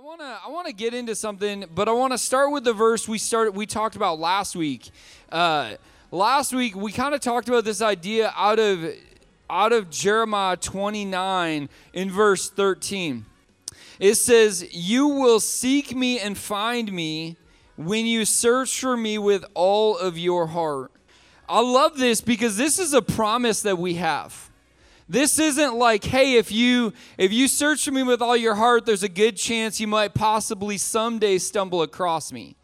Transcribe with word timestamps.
I 0.00 0.02
want 0.02 0.20
to 0.20 0.38
I 0.46 0.48
want 0.48 0.66
to 0.66 0.72
get 0.72 0.94
into 0.94 1.14
something, 1.14 1.66
but 1.74 1.86
I 1.86 1.92
want 1.92 2.14
to 2.14 2.18
start 2.18 2.52
with 2.52 2.64
the 2.64 2.72
verse 2.72 3.06
we 3.06 3.18
started 3.18 3.54
we 3.54 3.66
talked 3.66 3.96
about 3.96 4.18
last 4.18 4.56
week. 4.56 4.88
Uh, 5.30 5.74
last 6.10 6.54
week 6.54 6.74
we 6.74 6.90
kind 6.90 7.14
of 7.14 7.20
talked 7.20 7.50
about 7.50 7.66
this 7.66 7.82
idea 7.82 8.32
out 8.34 8.58
of 8.58 8.94
out 9.50 9.74
of 9.74 9.90
Jeremiah 9.90 10.56
29 10.56 11.68
in 11.92 12.10
verse 12.10 12.48
13. 12.48 13.26
It 13.98 14.14
says, 14.14 14.66
"You 14.72 15.06
will 15.06 15.38
seek 15.38 15.94
me 15.94 16.18
and 16.18 16.38
find 16.38 16.90
me 16.90 17.36
when 17.76 18.06
you 18.06 18.24
search 18.24 18.80
for 18.80 18.96
me 18.96 19.18
with 19.18 19.44
all 19.52 19.98
of 19.98 20.16
your 20.16 20.46
heart." 20.46 20.92
I 21.46 21.60
love 21.60 21.98
this 21.98 22.22
because 22.22 22.56
this 22.56 22.78
is 22.78 22.94
a 22.94 23.02
promise 23.02 23.60
that 23.60 23.76
we 23.76 23.96
have. 23.96 24.49
This 25.10 25.40
isn't 25.40 25.74
like, 25.74 26.04
hey, 26.04 26.36
if 26.36 26.52
you 26.52 26.92
if 27.18 27.32
you 27.32 27.48
search 27.48 27.84
for 27.84 27.90
me 27.90 28.04
with 28.04 28.22
all 28.22 28.36
your 28.36 28.54
heart, 28.54 28.86
there's 28.86 29.02
a 29.02 29.08
good 29.08 29.36
chance 29.36 29.80
you 29.80 29.88
might 29.88 30.14
possibly 30.14 30.78
someday 30.78 31.38
stumble 31.38 31.82
across 31.82 32.30
me. 32.30 32.54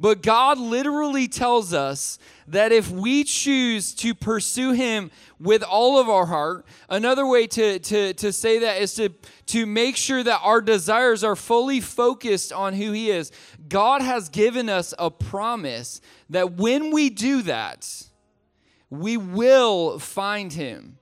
But 0.00 0.20
God 0.20 0.58
literally 0.58 1.28
tells 1.28 1.72
us 1.72 2.18
that 2.48 2.72
if 2.72 2.90
we 2.90 3.22
choose 3.22 3.94
to 3.94 4.16
pursue 4.16 4.72
Him 4.72 5.12
with 5.38 5.62
all 5.62 6.00
of 6.00 6.08
our 6.08 6.26
heart, 6.26 6.66
another 6.88 7.24
way 7.24 7.46
to, 7.46 7.78
to, 7.78 8.14
to 8.14 8.32
say 8.32 8.58
that 8.58 8.82
is 8.82 8.94
to, 8.94 9.10
to 9.46 9.64
make 9.64 9.96
sure 9.96 10.24
that 10.24 10.40
our 10.42 10.60
desires 10.60 11.22
are 11.22 11.36
fully 11.36 11.80
focused 11.80 12.52
on 12.52 12.74
who 12.74 12.90
He 12.90 13.10
is. 13.10 13.30
God 13.68 14.02
has 14.02 14.28
given 14.28 14.68
us 14.68 14.92
a 14.98 15.08
promise 15.08 16.00
that 16.30 16.54
when 16.54 16.90
we 16.90 17.08
do 17.08 17.42
that, 17.42 18.08
we 18.90 19.16
will 19.16 20.00
find 20.00 20.52
Him. 20.52 20.98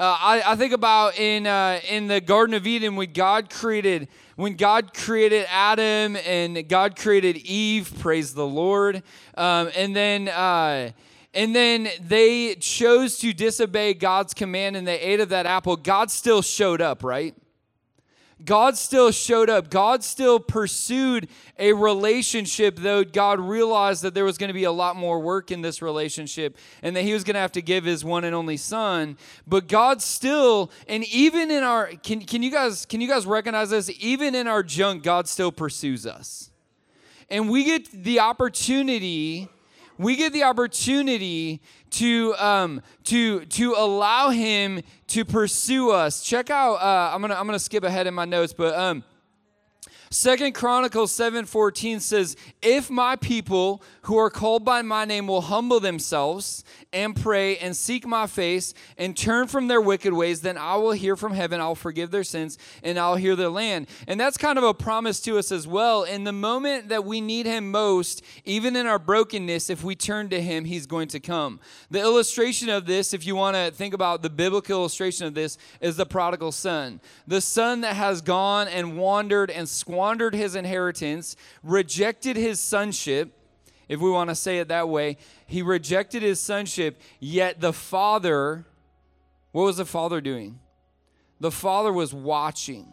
Uh, 0.00 0.16
I, 0.18 0.52
I, 0.52 0.56
think 0.56 0.72
about 0.72 1.18
in 1.18 1.46
uh, 1.46 1.78
in 1.86 2.06
the 2.06 2.22
Garden 2.22 2.54
of 2.54 2.66
Eden 2.66 2.96
when 2.96 3.12
God 3.12 3.50
created 3.50 4.08
when 4.34 4.54
God 4.54 4.94
created 4.94 5.46
Adam 5.50 6.16
and 6.16 6.66
God 6.70 6.96
created 6.96 7.36
Eve. 7.36 7.92
Praise 7.98 8.32
the 8.32 8.46
Lord. 8.46 9.02
Um, 9.36 9.70
and 9.76 9.94
then. 9.94 10.28
Uh, 10.28 10.92
and 11.32 11.54
then 11.54 11.88
they 12.00 12.56
chose 12.56 13.18
to 13.18 13.32
disobey 13.32 13.94
God's 13.94 14.34
command 14.34 14.74
and 14.74 14.84
they 14.84 14.98
ate 14.98 15.20
of 15.20 15.28
that 15.28 15.46
apple. 15.46 15.76
God 15.76 16.10
still 16.10 16.42
showed 16.42 16.80
up, 16.80 17.04
right? 17.04 17.36
God 18.44 18.76
still 18.76 19.10
showed 19.10 19.50
up. 19.50 19.70
God 19.70 20.02
still 20.04 20.40
pursued 20.40 21.28
a 21.58 21.72
relationship, 21.72 22.76
though 22.76 23.04
God 23.04 23.40
realized 23.40 24.02
that 24.02 24.14
there 24.14 24.24
was 24.24 24.38
going 24.38 24.48
to 24.48 24.54
be 24.54 24.64
a 24.64 24.72
lot 24.72 24.96
more 24.96 25.20
work 25.20 25.50
in 25.50 25.62
this 25.62 25.82
relationship 25.82 26.56
and 26.82 26.96
that 26.96 27.02
He 27.02 27.12
was 27.12 27.24
going 27.24 27.34
to 27.34 27.40
have 27.40 27.52
to 27.52 27.62
give 27.62 27.84
His 27.84 28.04
one 28.04 28.24
and 28.24 28.34
only 28.34 28.56
Son. 28.56 29.16
But 29.46 29.68
God 29.68 30.02
still, 30.02 30.70
and 30.88 31.04
even 31.04 31.50
in 31.50 31.62
our, 31.62 31.88
can, 32.02 32.20
can 32.20 32.42
you 32.42 32.50
guys 32.50 32.86
can 32.86 33.00
you 33.00 33.08
guys 33.08 33.26
recognize 33.26 33.70
this? 33.70 33.90
Even 34.00 34.34
in 34.34 34.46
our 34.46 34.62
junk, 34.62 35.02
God 35.02 35.28
still 35.28 35.52
pursues 35.52 36.06
us, 36.06 36.50
and 37.28 37.50
we 37.50 37.64
get 37.64 37.90
the 37.90 38.20
opportunity. 38.20 39.48
We 40.00 40.16
get 40.16 40.32
the 40.32 40.44
opportunity 40.44 41.60
to 41.90 42.34
um, 42.38 42.80
to 43.04 43.44
to 43.44 43.74
allow 43.76 44.30
him 44.30 44.80
to 45.08 45.26
pursue 45.26 45.90
us. 45.90 46.22
Check 46.22 46.48
out. 46.48 46.76
Uh, 46.76 47.14
I'm 47.14 47.20
gonna 47.20 47.34
I'm 47.34 47.44
gonna 47.44 47.58
skip 47.58 47.84
ahead 47.84 48.06
in 48.06 48.14
my 48.14 48.24
notes, 48.24 48.54
but 48.54 48.74
um, 48.74 49.04
Second 50.08 50.54
Chronicles 50.54 51.12
7:14 51.12 52.00
says, 52.00 52.34
"If 52.62 52.88
my 52.88 53.14
people 53.14 53.82
who 54.04 54.16
are 54.16 54.30
called 54.30 54.64
by 54.64 54.80
my 54.80 55.04
name 55.04 55.26
will 55.26 55.42
humble 55.42 55.80
themselves 55.80 56.64
and 56.92 57.14
pray 57.14 57.56
and 57.58 57.76
seek 57.76 58.06
my 58.06 58.26
face 58.26 58.74
and 58.98 59.16
turn 59.16 59.46
from 59.46 59.68
their 59.68 59.80
wicked 59.80 60.12
ways, 60.12 60.40
then 60.40 60.58
I 60.58 60.76
will 60.76 60.92
hear 60.92 61.16
from 61.16 61.34
heaven, 61.34 61.60
I'll 61.60 61.74
forgive 61.74 62.10
their 62.10 62.24
sins, 62.24 62.58
and 62.82 62.98
I'll 62.98 63.16
hear 63.16 63.36
their 63.36 63.48
land." 63.48 63.86
And 64.08 64.18
that's 64.18 64.36
kind 64.36 64.58
of 64.58 64.64
a 64.64 64.74
promise 64.74 65.20
to 65.20 65.38
us 65.38 65.52
as 65.52 65.66
well. 65.66 66.02
In 66.02 66.24
the 66.24 66.32
moment 66.32 66.88
that 66.88 67.04
we 67.04 67.20
need 67.20 67.46
him 67.46 67.70
most, 67.70 68.22
even 68.44 68.74
in 68.74 68.86
our 68.86 68.98
brokenness, 68.98 69.70
if 69.70 69.84
we 69.84 69.94
turn 69.94 70.28
to 70.30 70.42
him, 70.42 70.64
he's 70.64 70.86
going 70.86 71.08
to 71.08 71.20
come. 71.20 71.60
The 71.90 72.00
illustration 72.00 72.68
of 72.68 72.86
this, 72.86 73.14
if 73.14 73.26
you 73.26 73.36
want 73.36 73.56
to 73.56 73.70
think 73.70 73.94
about 73.94 74.22
the 74.22 74.30
biblical 74.30 74.80
illustration 74.80 75.26
of 75.26 75.34
this, 75.34 75.58
is 75.80 75.96
the 75.96 76.06
prodigal 76.06 76.52
son. 76.52 77.00
The 77.26 77.40
son 77.40 77.82
that 77.82 77.96
has 77.96 78.20
gone 78.20 78.66
and 78.68 78.98
wandered 78.98 79.50
and 79.50 79.68
squandered 79.68 80.34
his 80.34 80.54
inheritance, 80.54 81.36
rejected 81.62 82.36
his 82.36 82.60
sonship, 82.60 83.36
if 83.88 83.98
we 83.98 84.10
want 84.10 84.30
to 84.30 84.36
say 84.36 84.58
it 84.58 84.68
that 84.68 84.88
way. 84.88 85.16
He 85.50 85.62
rejected 85.62 86.22
his 86.22 86.38
sonship, 86.38 87.00
yet 87.18 87.60
the 87.60 87.72
father, 87.72 88.66
what 89.50 89.64
was 89.64 89.78
the 89.78 89.84
father 89.84 90.20
doing? 90.20 90.60
The 91.40 91.50
father 91.50 91.92
was 91.92 92.14
watching. 92.14 92.86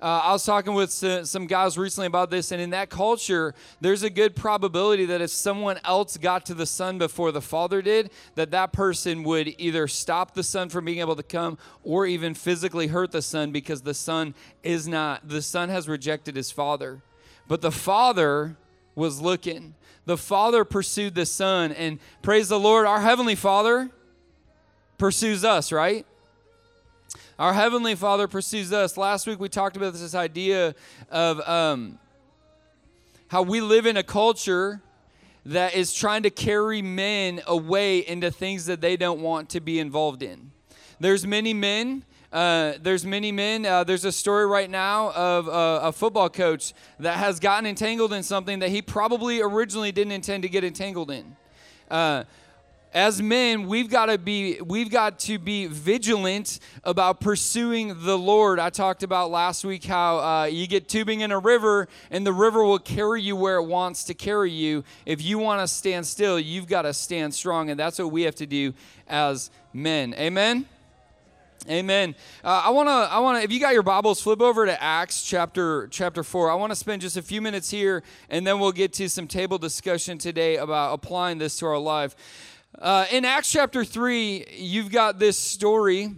Uh, 0.00 0.20
I 0.22 0.32
was 0.32 0.44
talking 0.44 0.72
with 0.72 0.92
some 0.92 1.48
guys 1.48 1.76
recently 1.76 2.06
about 2.06 2.30
this, 2.30 2.52
and 2.52 2.62
in 2.62 2.70
that 2.70 2.90
culture, 2.90 3.56
there's 3.80 4.04
a 4.04 4.10
good 4.10 4.36
probability 4.36 5.04
that 5.06 5.20
if 5.20 5.30
someone 5.30 5.80
else 5.82 6.16
got 6.16 6.46
to 6.46 6.54
the 6.54 6.64
son 6.64 6.96
before 6.98 7.32
the 7.32 7.42
father 7.42 7.82
did, 7.82 8.12
that 8.36 8.52
that 8.52 8.72
person 8.72 9.24
would 9.24 9.52
either 9.58 9.88
stop 9.88 10.34
the 10.34 10.44
son 10.44 10.68
from 10.68 10.84
being 10.84 11.00
able 11.00 11.16
to 11.16 11.24
come 11.24 11.58
or 11.82 12.06
even 12.06 12.34
physically 12.34 12.86
hurt 12.86 13.10
the 13.10 13.20
son 13.20 13.50
because 13.50 13.82
the 13.82 13.94
son 13.94 14.32
is 14.62 14.86
not, 14.86 15.28
the 15.28 15.42
son 15.42 15.70
has 15.70 15.88
rejected 15.88 16.36
his 16.36 16.52
father. 16.52 17.02
But 17.48 17.62
the 17.62 17.72
father 17.72 18.56
was 18.94 19.20
looking. 19.20 19.74
The 20.06 20.16
father 20.16 20.64
pursued 20.64 21.14
the 21.14 21.26
son, 21.26 21.72
and 21.72 21.98
praise 22.22 22.48
the 22.48 22.60
Lord, 22.60 22.86
our 22.86 23.00
heavenly 23.00 23.34
father 23.34 23.90
pursues 24.98 25.44
us, 25.44 25.72
right? 25.72 26.06
Our 27.38 27.52
Heavenly 27.52 27.96
Father 27.96 28.28
pursues 28.28 28.72
us. 28.72 28.96
Last 28.96 29.26
week 29.26 29.40
we 29.40 29.48
talked 29.48 29.76
about 29.76 29.92
this 29.92 30.14
idea 30.14 30.74
of 31.10 31.40
um, 31.48 31.98
how 33.26 33.42
we 33.42 33.60
live 33.60 33.86
in 33.86 33.96
a 33.96 34.04
culture 34.04 34.80
that 35.44 35.74
is 35.74 35.92
trying 35.92 36.22
to 36.22 36.30
carry 36.30 36.80
men 36.80 37.42
away 37.46 37.98
into 37.98 38.30
things 38.30 38.66
that 38.66 38.80
they 38.80 38.96
don't 38.96 39.20
want 39.20 39.50
to 39.50 39.60
be 39.60 39.80
involved 39.80 40.22
in. 40.22 40.52
There's 41.00 41.26
many 41.26 41.52
men. 41.52 42.04
Uh, 42.34 42.72
there's 42.82 43.06
many 43.06 43.30
men. 43.30 43.64
Uh, 43.64 43.84
there's 43.84 44.04
a 44.04 44.10
story 44.10 44.44
right 44.44 44.68
now 44.68 45.12
of 45.12 45.48
a 45.48 45.92
football 45.92 46.28
coach 46.28 46.74
that 46.98 47.16
has 47.16 47.38
gotten 47.38 47.64
entangled 47.64 48.12
in 48.12 48.24
something 48.24 48.58
that 48.58 48.70
he 48.70 48.82
probably 48.82 49.40
originally 49.40 49.92
didn't 49.92 50.12
intend 50.12 50.42
to 50.42 50.48
get 50.48 50.64
entangled 50.64 51.12
in. 51.12 51.36
Uh, 51.88 52.24
as 52.92 53.20
men 53.20 53.66
we've 53.66 53.90
got 53.90 54.06
to 54.06 54.16
be 54.16 54.60
we've 54.60 54.90
got 54.90 55.18
to 55.18 55.36
be 55.36 55.66
vigilant 55.66 56.60
about 56.84 57.20
pursuing 57.20 57.92
the 58.04 58.16
lord 58.16 58.60
i 58.60 58.70
talked 58.70 59.02
about 59.02 59.32
last 59.32 59.64
week 59.64 59.82
how 59.82 60.18
uh, 60.20 60.44
you 60.44 60.68
get 60.68 60.88
tubing 60.88 61.20
in 61.20 61.32
a 61.32 61.38
river 61.38 61.88
and 62.12 62.24
the 62.24 62.32
river 62.32 62.62
will 62.62 62.78
carry 62.78 63.20
you 63.20 63.34
where 63.34 63.56
it 63.56 63.64
wants 63.64 64.04
to 64.04 64.14
carry 64.14 64.52
you 64.52 64.84
if 65.06 65.20
you 65.20 65.38
want 65.38 65.60
to 65.60 65.66
stand 65.66 66.06
still 66.06 66.38
you've 66.38 66.68
got 66.68 66.82
to 66.82 66.94
stand 66.94 67.34
strong 67.34 67.68
and 67.68 67.80
that's 67.80 67.98
what 67.98 68.12
we 68.12 68.22
have 68.22 68.36
to 68.36 68.46
do 68.46 68.72
as 69.08 69.50
men 69.72 70.14
amen 70.14 70.64
Amen. 71.68 72.14
Uh, 72.42 72.62
I 72.66 72.70
want 72.70 72.88
to. 72.88 72.92
I 72.92 73.20
want 73.20 73.38
to. 73.38 73.44
If 73.44 73.50
you 73.50 73.58
got 73.58 73.72
your 73.72 73.82
Bibles, 73.82 74.20
flip 74.20 74.42
over 74.42 74.66
to 74.66 74.82
Acts 74.82 75.22
chapter 75.22 75.88
chapter 75.88 76.22
four. 76.22 76.50
I 76.50 76.54
want 76.56 76.72
to 76.72 76.76
spend 76.76 77.00
just 77.00 77.16
a 77.16 77.22
few 77.22 77.40
minutes 77.40 77.70
here, 77.70 78.02
and 78.28 78.46
then 78.46 78.58
we'll 78.58 78.72
get 78.72 78.92
to 78.94 79.08
some 79.08 79.26
table 79.26 79.56
discussion 79.56 80.18
today 80.18 80.58
about 80.58 80.92
applying 80.92 81.38
this 81.38 81.58
to 81.60 81.66
our 81.66 81.78
life. 81.78 82.14
Uh, 82.78 83.06
in 83.10 83.24
Acts 83.24 83.50
chapter 83.50 83.84
3, 83.84 84.46
you've 84.50 84.90
got 84.90 85.20
this 85.20 85.38
story 85.38 86.12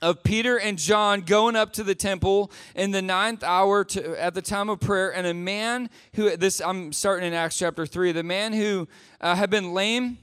of 0.00 0.22
Peter 0.22 0.60
and 0.60 0.78
John 0.78 1.22
going 1.22 1.56
up 1.56 1.72
to 1.72 1.82
the 1.82 1.94
temple 1.94 2.52
in 2.76 2.90
the 2.90 3.00
ninth 3.00 3.42
hour 3.42 3.82
to, 3.84 4.22
at 4.22 4.34
the 4.34 4.42
time 4.42 4.68
of 4.68 4.80
prayer, 4.80 5.12
and 5.12 5.26
a 5.26 5.34
man 5.34 5.90
who 6.14 6.36
this 6.36 6.60
I'm 6.60 6.92
starting 6.92 7.26
in 7.26 7.34
Acts 7.34 7.58
chapter 7.58 7.84
three. 7.84 8.12
The 8.12 8.22
man 8.22 8.52
who 8.52 8.86
uh, 9.20 9.34
had 9.34 9.50
been 9.50 9.74
lame 9.74 10.18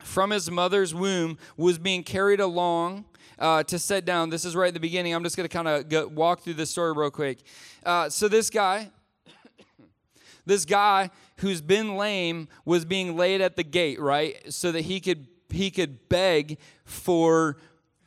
from 0.00 0.30
his 0.30 0.50
mother's 0.50 0.92
womb 0.92 1.38
was 1.56 1.78
being 1.78 2.02
carried 2.02 2.40
along 2.40 3.04
uh, 3.40 3.62
to 3.64 3.78
sit 3.78 4.04
down. 4.04 4.30
This 4.30 4.44
is 4.44 4.54
right 4.54 4.68
at 4.68 4.74
the 4.74 4.80
beginning. 4.80 5.14
I'm 5.14 5.24
just 5.24 5.36
going 5.36 5.48
to 5.48 5.52
kind 5.52 5.66
of 5.66 6.12
walk 6.12 6.42
through 6.42 6.54
this 6.54 6.70
story 6.70 6.92
real 6.92 7.10
quick. 7.10 7.38
Uh, 7.84 8.08
so 8.08 8.28
this 8.28 8.50
guy, 8.50 8.90
this 10.46 10.64
guy 10.64 11.10
who's 11.38 11.60
been 11.60 11.96
lame 11.96 12.48
was 12.64 12.84
being 12.84 13.16
laid 13.16 13.40
at 13.40 13.56
the 13.56 13.64
gate, 13.64 13.98
right? 14.00 14.52
So 14.52 14.70
that 14.72 14.82
he 14.82 15.00
could 15.00 15.26
he 15.48 15.70
could 15.70 16.08
beg 16.08 16.58
for 16.84 17.56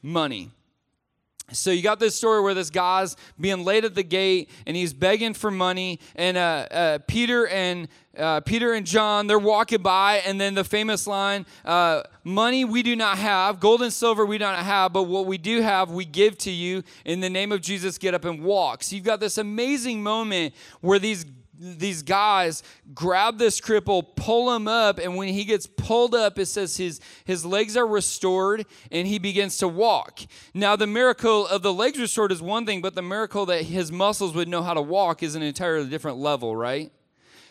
money. 0.01 0.51
So 1.53 1.71
you 1.71 1.81
got 1.81 1.99
this 1.99 2.15
story 2.15 2.41
where 2.41 2.53
this 2.53 2.69
guy's 2.69 3.15
being 3.39 3.63
laid 3.63 3.85
at 3.85 3.95
the 3.95 4.03
gate 4.03 4.49
and 4.65 4.75
he's 4.75 4.93
begging 4.93 5.33
for 5.33 5.51
money, 5.51 5.99
and 6.15 6.37
uh, 6.37 6.67
uh, 6.71 6.99
Peter 7.07 7.47
and 7.47 7.87
uh, 8.17 8.41
Peter 8.41 8.73
and 8.73 8.85
John 8.85 9.27
they're 9.27 9.39
walking 9.39 9.81
by, 9.81 10.17
and 10.17 10.39
then 10.39 10.53
the 10.53 10.63
famous 10.63 11.07
line: 11.07 11.45
uh, 11.65 12.03
"Money 12.23 12.65
we 12.65 12.83
do 12.83 12.95
not 12.95 13.17
have, 13.17 13.59
gold 13.59 13.81
and 13.81 13.91
silver 13.91 14.25
we 14.25 14.37
do 14.37 14.45
not 14.45 14.59
have, 14.59 14.93
but 14.93 15.03
what 15.03 15.25
we 15.25 15.37
do 15.37 15.61
have 15.61 15.91
we 15.91 16.05
give 16.05 16.37
to 16.39 16.51
you. 16.51 16.83
In 17.05 17.19
the 17.19 17.29
name 17.29 17.51
of 17.51 17.61
Jesus, 17.61 17.97
get 17.97 18.13
up 18.13 18.25
and 18.25 18.43
walk." 18.43 18.83
So 18.83 18.95
you've 18.95 19.05
got 19.05 19.19
this 19.19 19.37
amazing 19.37 20.03
moment 20.03 20.53
where 20.81 20.99
these 20.99 21.25
these 21.57 22.01
guys 22.01 22.63
grab 22.93 23.37
this 23.37 23.61
cripple, 23.61 24.03
pull 24.15 24.55
him 24.55 24.67
up, 24.67 24.97
and 24.97 25.15
when 25.15 25.27
he 25.29 25.43
gets 25.43 25.67
pulled 25.67 26.15
up, 26.15 26.39
it 26.39 26.47
says 26.47 26.77
his, 26.77 26.99
his 27.25 27.45
legs 27.45 27.77
are 27.77 27.85
restored 27.85 28.65
and 28.91 29.07
he 29.07 29.19
begins 29.19 29.57
to 29.57 29.67
walk. 29.67 30.21
Now, 30.53 30.75
the 30.75 30.87
miracle 30.87 31.47
of 31.47 31.61
the 31.61 31.73
legs 31.73 31.99
restored 31.99 32.31
is 32.31 32.41
one 32.41 32.65
thing, 32.65 32.81
but 32.81 32.95
the 32.95 33.01
miracle 33.01 33.45
that 33.47 33.63
his 33.63 33.91
muscles 33.91 34.33
would 34.33 34.47
know 34.47 34.63
how 34.63 34.73
to 34.73 34.81
walk 34.81 35.21
is 35.21 35.35
an 35.35 35.43
entirely 35.43 35.89
different 35.89 36.17
level, 36.17 36.55
right? 36.55 36.91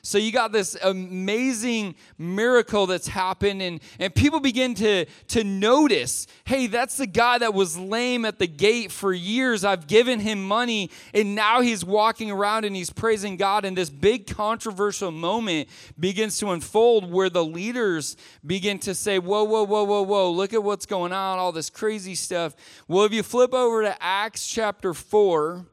So 0.05 0.19
you 0.19 0.33
got 0.33 0.51
this 0.51 0.77
amazing 0.83 1.95
miracle 2.19 2.89
that's 2.89 3.07
happened, 3.07 3.63
and, 3.63 3.81
and 4.01 4.13
people 4.13 4.41
begin 4.41 4.75
to, 4.75 5.05
to 5.29 5.45
notice 5.45 6.27
hey, 6.45 6.67
that's 6.67 6.97
the 6.97 7.07
guy 7.07 7.39
that 7.39 7.55
was 7.55 7.79
lame 7.79 8.25
at 8.25 8.41
the 8.41 8.49
gate 8.49 8.91
for 8.91 9.13
years. 9.13 9.65
I've 9.65 9.87
given 9.87 10.19
him 10.19 10.45
money, 10.45 10.91
and 11.15 11.37
now 11.37 11.61
he's 11.61 11.85
walking 11.85 12.33
around 12.33 12.65
and 12.65 12.75
he's 12.75 12.91
praising 12.91 13.37
God. 13.37 13.65
And 13.65 13.79
this 13.79 13.91
big 13.91 14.27
controversial 14.27 15.13
moment 15.13 15.69
begins 15.97 16.37
to 16.39 16.51
unfold 16.51 17.09
where 17.09 17.31
the 17.31 17.45
leaders 17.45 18.17
begin 18.45 18.81
to 18.81 18.97
say, 18.97 19.21
Whoa, 19.21 19.45
whoa, 19.45 19.63
whoa, 19.63 19.85
whoa, 19.85 20.03
whoa, 20.03 20.33
look 20.33 20.53
at 20.53 20.65
what's 20.65 20.85
going 20.85 21.13
on, 21.13 21.39
all 21.39 21.53
this 21.53 21.71
crazy 21.71 22.17
stuff. 22.17 22.57
Well, 22.89 23.05
if 23.05 23.13
you 23.13 23.23
flip 23.23 23.55
over 23.55 23.83
to 23.83 23.97
Acts 24.03 24.49
chapter 24.49 24.95
4, 24.95 25.65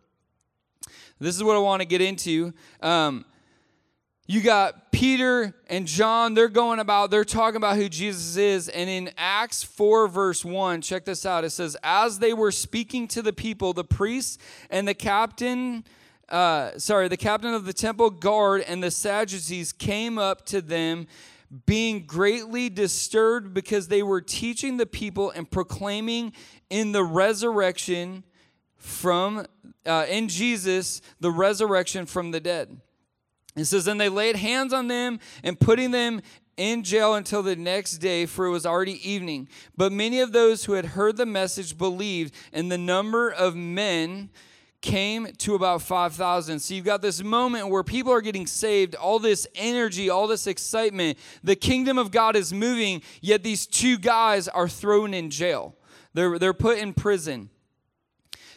this 1.19 1.35
is 1.35 1.43
what 1.43 1.55
I 1.55 1.59
want 1.59 1.81
to 1.81 1.87
get 1.87 1.99
into. 1.99 2.53
Um, 2.79 3.25
you 4.29 4.41
got 4.41 4.91
Peter 4.91 5.55
and 5.71 5.87
John, 5.87 6.35
they're 6.35 6.49
going 6.49 6.77
about, 6.77 7.09
they're 7.09 7.25
talking 7.25 7.55
about 7.55 7.77
who 7.77 7.89
Jesus 7.89 8.37
is. 8.37 8.69
And 8.69 8.87
in 8.87 9.09
Acts 9.17 9.63
4, 9.63 10.07
verse 10.07 10.45
1, 10.45 10.81
check 10.81 11.03
this 11.03 11.25
out. 11.25 11.43
It 11.43 11.49
says, 11.49 11.75
As 11.81 12.19
they 12.19 12.33
were 12.33 12.51
speaking 12.51 13.07
to 13.07 13.23
the 13.23 13.33
people, 13.33 13.73
the 13.73 13.83
priests 13.83 14.37
and 14.69 14.87
the 14.87 14.93
captain, 14.93 15.83
uh, 16.29 16.77
sorry, 16.77 17.07
the 17.07 17.17
captain 17.17 17.55
of 17.55 17.65
the 17.65 17.73
temple 17.73 18.11
guard 18.11 18.61
and 18.67 18.83
the 18.83 18.91
Sadducees 18.91 19.73
came 19.73 20.19
up 20.19 20.45
to 20.45 20.61
them, 20.61 21.07
being 21.65 22.05
greatly 22.05 22.69
disturbed 22.69 23.51
because 23.51 23.87
they 23.87 24.03
were 24.03 24.21
teaching 24.21 24.77
the 24.77 24.85
people 24.85 25.31
and 25.31 25.49
proclaiming 25.49 26.33
in 26.69 26.91
the 26.91 27.03
resurrection 27.03 28.23
from, 28.77 29.47
uh, 29.87 30.05
in 30.07 30.27
Jesus, 30.27 31.01
the 31.19 31.31
resurrection 31.31 32.05
from 32.05 32.29
the 32.29 32.39
dead. 32.39 32.79
It 33.55 33.65
says, 33.65 33.87
And 33.87 33.99
they 33.99 34.09
laid 34.09 34.35
hands 34.35 34.73
on 34.73 34.87
them 34.87 35.19
and 35.43 35.59
putting 35.59 35.91
them 35.91 36.21
in 36.57 36.83
jail 36.83 37.15
until 37.15 37.41
the 37.41 37.55
next 37.55 37.99
day, 37.99 38.25
for 38.25 38.45
it 38.45 38.51
was 38.51 38.65
already 38.65 39.09
evening. 39.09 39.47
But 39.77 39.91
many 39.91 40.19
of 40.19 40.33
those 40.33 40.65
who 40.65 40.73
had 40.73 40.85
heard 40.87 41.15
the 41.15 41.25
message 41.25 41.77
believed, 41.77 42.35
and 42.51 42.71
the 42.71 42.77
number 42.77 43.29
of 43.29 43.55
men 43.55 44.29
came 44.81 45.27
to 45.37 45.55
about 45.55 45.81
5,000. 45.81 46.59
So 46.59 46.73
you've 46.73 46.85
got 46.85 47.01
this 47.01 47.23
moment 47.23 47.69
where 47.69 47.83
people 47.83 48.11
are 48.11 48.21
getting 48.21 48.47
saved, 48.47 48.95
all 48.95 49.19
this 49.19 49.47
energy, 49.55 50.09
all 50.09 50.27
this 50.27 50.47
excitement. 50.47 51.17
The 51.43 51.55
kingdom 51.55 51.97
of 51.97 52.11
God 52.11 52.35
is 52.35 52.53
moving, 52.53 53.01
yet 53.21 53.43
these 53.43 53.65
two 53.65 53.97
guys 53.97 54.47
are 54.47 54.69
thrown 54.69 55.13
in 55.13 55.29
jail. 55.29 55.75
They're, 56.13 56.39
they're 56.39 56.53
put 56.53 56.77
in 56.77 56.93
prison 56.93 57.49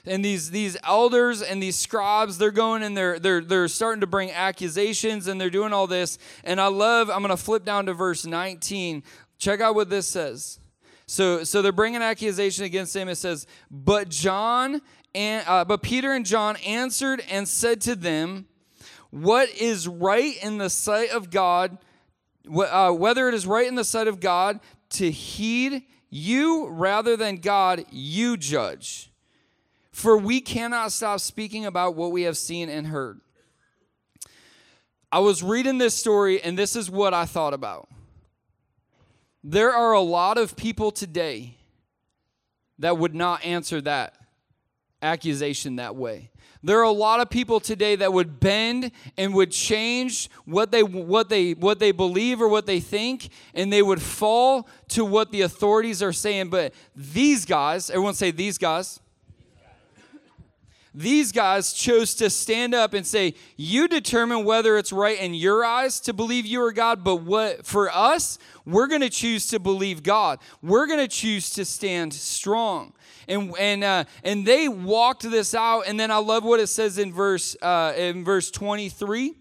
and 0.06 0.24
these 0.24 0.50
these 0.50 0.76
elders 0.82 1.42
and 1.42 1.62
these 1.62 1.76
scribes 1.76 2.38
they're 2.38 2.50
going 2.50 2.82
and 2.82 2.96
they're 2.96 3.18
they're 3.18 3.40
they're 3.40 3.68
starting 3.68 4.00
to 4.00 4.06
bring 4.06 4.30
accusations 4.30 5.28
and 5.28 5.40
they're 5.40 5.50
doing 5.50 5.72
all 5.72 5.86
this. 5.86 6.18
And 6.44 6.60
i 6.60 6.66
love 6.66 7.08
i'm 7.10 7.22
going 7.22 7.30
to 7.30 7.36
flip 7.36 7.64
down 7.64 7.86
to 7.86 7.94
verse 7.94 8.26
19 8.26 9.02
check 9.38 9.60
out 9.60 9.74
what 9.74 9.90
this 9.90 10.06
says. 10.06 10.60
So 11.06 11.44
so 11.44 11.62
they're 11.62 11.72
bringing 11.72 12.02
accusation 12.02 12.64
against 12.64 12.94
him. 12.96 13.08
It 13.08 13.16
says 13.16 13.46
but 13.70 14.08
john 14.08 14.82
and 15.14 15.44
uh, 15.46 15.64
but 15.64 15.82
peter 15.82 16.12
and 16.12 16.26
john 16.26 16.56
answered 16.56 17.22
and 17.30 17.46
said 17.46 17.80
to 17.82 17.94
them 17.94 18.46
what 19.10 19.50
is 19.50 19.86
right 19.86 20.42
in 20.42 20.58
the 20.58 20.70
sight 20.70 21.10
of 21.10 21.30
god 21.30 21.78
uh, 22.56 22.90
whether 22.90 23.28
it 23.28 23.34
is 23.34 23.46
right 23.46 23.68
in 23.68 23.74
the 23.74 23.84
sight 23.84 24.08
of 24.08 24.20
god 24.20 24.58
to 24.88 25.10
heed 25.10 25.82
you 26.08 26.68
rather 26.68 27.16
than 27.16 27.36
god 27.36 27.84
you 27.90 28.36
judge 28.36 29.11
for 29.92 30.16
we 30.16 30.40
cannot 30.40 30.90
stop 30.90 31.20
speaking 31.20 31.66
about 31.66 31.94
what 31.94 32.12
we 32.12 32.22
have 32.22 32.36
seen 32.36 32.68
and 32.68 32.86
heard. 32.86 33.20
I 35.10 35.18
was 35.18 35.42
reading 35.42 35.76
this 35.76 35.94
story, 35.94 36.40
and 36.42 36.58
this 36.58 36.74
is 36.74 36.90
what 36.90 37.12
I 37.12 37.26
thought 37.26 37.52
about. 37.52 37.88
There 39.44 39.72
are 39.72 39.92
a 39.92 40.00
lot 40.00 40.38
of 40.38 40.56
people 40.56 40.90
today 40.90 41.56
that 42.78 42.96
would 42.96 43.14
not 43.14 43.44
answer 43.44 43.80
that 43.82 44.14
accusation 45.02 45.76
that 45.76 45.96
way. 45.96 46.30
There 46.64 46.78
are 46.78 46.84
a 46.84 46.92
lot 46.92 47.20
of 47.20 47.28
people 47.28 47.58
today 47.58 47.96
that 47.96 48.12
would 48.12 48.38
bend 48.38 48.92
and 49.18 49.34
would 49.34 49.50
change 49.50 50.30
what 50.44 50.70
they 50.70 50.84
what 50.84 51.28
they 51.28 51.54
what 51.54 51.80
they 51.80 51.90
believe 51.90 52.40
or 52.40 52.46
what 52.46 52.66
they 52.66 52.78
think 52.78 53.30
and 53.52 53.72
they 53.72 53.82
would 53.82 54.00
fall 54.00 54.68
to 54.88 55.04
what 55.04 55.32
the 55.32 55.40
authorities 55.40 56.04
are 56.04 56.12
saying 56.12 56.50
but 56.50 56.72
these 56.94 57.44
guys 57.44 57.90
everyone 57.90 58.14
say 58.14 58.30
these 58.30 58.58
guys 58.58 59.00
these 60.94 61.32
guys 61.32 61.72
chose 61.72 62.14
to 62.16 62.28
stand 62.28 62.74
up 62.74 62.92
and 62.92 63.06
say, 63.06 63.34
You 63.56 63.88
determine 63.88 64.44
whether 64.44 64.76
it's 64.76 64.92
right 64.92 65.18
in 65.18 65.34
your 65.34 65.64
eyes 65.64 66.00
to 66.00 66.12
believe 66.12 66.44
you 66.44 66.62
are 66.62 66.72
God, 66.72 67.02
but 67.02 67.16
what 67.16 67.64
for 67.64 67.90
us, 67.90 68.38
we're 68.66 68.86
going 68.86 69.00
to 69.00 69.10
choose 69.10 69.46
to 69.48 69.58
believe 69.58 70.02
God. 70.02 70.38
We're 70.62 70.86
going 70.86 70.98
to 70.98 71.08
choose 71.08 71.50
to 71.50 71.64
stand 71.64 72.12
strong. 72.12 72.92
And 73.26 73.54
and 73.58 73.84
uh, 73.84 74.04
and 74.22 74.46
they 74.46 74.68
walked 74.68 75.22
this 75.22 75.54
out. 75.54 75.82
And 75.86 75.98
then 75.98 76.10
I 76.10 76.18
love 76.18 76.44
what 76.44 76.60
it 76.60 76.66
says 76.66 76.98
in 76.98 77.12
verse 77.12 77.56
uh, 77.62 77.94
in 77.96 78.24
verse 78.24 78.50
23. 78.50 79.34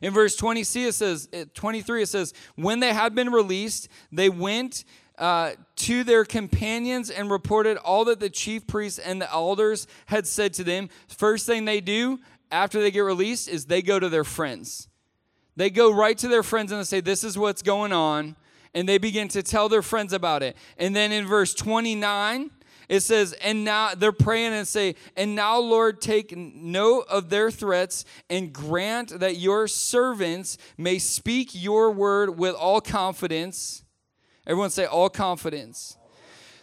In 0.00 0.12
verse 0.12 0.36
20, 0.36 0.64
see 0.64 0.86
it 0.86 0.94
says 0.94 1.28
23. 1.54 2.02
It 2.02 2.08
says, 2.08 2.32
"When 2.56 2.80
they 2.80 2.92
had 2.92 3.14
been 3.14 3.30
released, 3.30 3.88
they 4.12 4.28
went 4.28 4.84
uh, 5.18 5.52
to 5.76 6.04
their 6.04 6.24
companions 6.24 7.10
and 7.10 7.30
reported 7.30 7.76
all 7.78 8.04
that 8.06 8.20
the 8.20 8.30
chief 8.30 8.66
priests 8.66 8.98
and 8.98 9.20
the 9.20 9.32
elders 9.32 9.86
had 10.06 10.26
said 10.26 10.52
to 10.54 10.64
them. 10.64 10.88
First 11.08 11.46
thing 11.46 11.64
they 11.64 11.80
do 11.80 12.20
after 12.50 12.80
they 12.80 12.90
get 12.90 13.00
released 13.00 13.48
is 13.48 13.66
they 13.66 13.82
go 13.82 13.98
to 13.98 14.08
their 14.08 14.24
friends. 14.24 14.88
They 15.56 15.70
go 15.70 15.92
right 15.92 16.18
to 16.18 16.28
their 16.28 16.42
friends 16.42 16.72
and 16.72 16.80
they 16.80 16.84
say, 16.84 17.00
This 17.00 17.22
is 17.22 17.38
what's 17.38 17.62
going 17.62 17.92
on. 17.92 18.36
And 18.74 18.88
they 18.88 18.98
begin 18.98 19.28
to 19.28 19.42
tell 19.42 19.68
their 19.68 19.82
friends 19.82 20.12
about 20.12 20.42
it. 20.42 20.56
And 20.78 20.96
then 20.96 21.12
in 21.12 21.26
verse 21.26 21.54
29, 21.54 22.50
it 22.88 23.00
says, 23.00 23.32
and 23.34 23.64
now 23.64 23.94
they're 23.94 24.12
praying 24.12 24.52
and 24.52 24.66
say, 24.66 24.96
and 25.16 25.34
now, 25.34 25.58
Lord, 25.58 26.00
take 26.00 26.36
note 26.36 27.06
of 27.08 27.30
their 27.30 27.50
threats 27.50 28.04
and 28.28 28.52
grant 28.52 29.20
that 29.20 29.36
your 29.36 29.68
servants 29.68 30.58
may 30.76 30.98
speak 30.98 31.50
your 31.52 31.90
word 31.92 32.38
with 32.38 32.54
all 32.54 32.80
confidence 32.80 33.83
Everyone 34.46 34.70
say 34.70 34.84
all 34.84 35.08
confidence. 35.08 35.96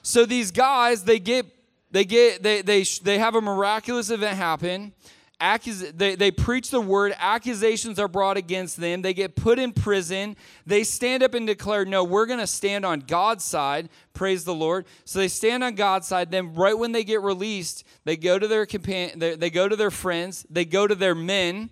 So 0.03 0.25
these 0.25 0.51
guys, 0.51 1.03
they 1.03 1.19
get 1.19 1.45
they 1.91 2.05
get 2.05 2.41
they 2.43 2.61
they 2.61 2.83
they 2.83 3.17
have 3.19 3.35
a 3.35 3.41
miraculous 3.41 4.09
event 4.09 4.37
happen. 4.37 4.93
Accus- 5.39 5.97
they, 5.97 6.13
they 6.13 6.29
preach 6.29 6.69
the 6.69 6.79
word. 6.79 7.15
Accusations 7.17 7.97
are 7.97 8.07
brought 8.07 8.37
against 8.37 8.77
them. 8.77 9.01
They 9.01 9.15
get 9.15 9.35
put 9.35 9.57
in 9.57 9.73
prison. 9.73 10.35
They 10.67 10.83
stand 10.83 11.23
up 11.23 11.33
and 11.33 11.47
declare 11.47 11.83
no 11.83 12.03
we're 12.03 12.27
going 12.27 12.39
to 12.39 12.47
stand 12.47 12.85
on 12.85 12.99
god's 12.99 13.43
side. 13.43 13.89
Praise 14.13 14.43
the 14.43 14.53
lord. 14.53 14.85
So 15.03 15.17
they 15.17 15.27
stand 15.27 15.63
on 15.63 15.73
god's 15.73 16.07
side. 16.07 16.29
Then 16.29 16.53
right 16.53 16.77
when 16.77 16.91
they 16.91 17.03
get 17.03 17.21
released 17.21 17.83
they 18.05 18.17
go 18.17 18.37
to 18.37 18.47
their 18.47 18.67
companion 18.67 19.17
they, 19.17 19.35
they 19.35 19.49
go 19.49 19.67
to 19.67 19.75
their 19.75 19.89
friends. 19.89 20.45
They 20.49 20.65
go 20.65 20.85
to 20.85 20.93
their 20.93 21.15
men 21.15 21.71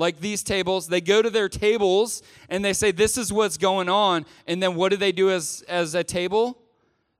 like 0.00 0.18
these 0.18 0.42
tables. 0.42 0.88
They 0.88 1.02
go 1.02 1.22
to 1.22 1.30
their 1.30 1.48
tables 1.48 2.22
and 2.48 2.64
they 2.64 2.72
say, 2.72 2.90
This 2.90 3.16
is 3.16 3.32
what's 3.32 3.56
going 3.56 3.88
on. 3.88 4.26
And 4.46 4.60
then 4.60 4.74
what 4.74 4.88
do 4.88 4.96
they 4.96 5.12
do 5.12 5.30
as, 5.30 5.62
as 5.68 5.94
a 5.94 6.02
table? 6.02 6.58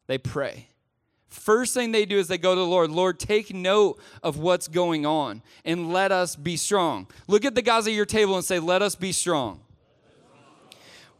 They 0.08 0.18
pray. 0.18 0.66
First 1.28 1.74
thing 1.74 1.92
they 1.92 2.06
do 2.06 2.18
is 2.18 2.26
they 2.26 2.38
go 2.38 2.56
to 2.56 2.60
the 2.60 2.66
Lord. 2.66 2.90
Lord, 2.90 3.20
take 3.20 3.54
note 3.54 4.00
of 4.22 4.38
what's 4.38 4.66
going 4.66 5.06
on 5.06 5.42
and 5.64 5.92
let 5.92 6.10
us 6.10 6.34
be 6.34 6.56
strong. 6.56 7.06
Look 7.28 7.44
at 7.44 7.54
the 7.54 7.62
guys 7.62 7.86
at 7.86 7.92
your 7.92 8.06
table 8.06 8.34
and 8.34 8.44
say, 8.44 8.58
Let 8.58 8.82
us 8.82 8.96
be 8.96 9.12
strong. 9.12 9.60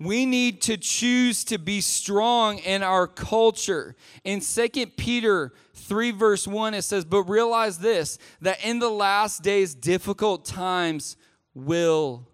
We 0.00 0.24
need 0.24 0.62
to 0.62 0.78
choose 0.78 1.44
to 1.44 1.58
be 1.58 1.82
strong 1.82 2.56
in 2.56 2.82
our 2.82 3.06
culture. 3.06 3.94
In 4.24 4.40
2 4.40 4.86
Peter 4.96 5.52
3, 5.74 6.10
verse 6.12 6.48
1, 6.48 6.72
it 6.72 6.82
says, 6.82 7.04
But 7.04 7.24
realize 7.24 7.80
this, 7.80 8.16
that 8.40 8.64
in 8.64 8.78
the 8.78 8.88
last 8.88 9.42
days, 9.42 9.74
difficult 9.74 10.46
times 10.46 11.18
will 11.66 12.26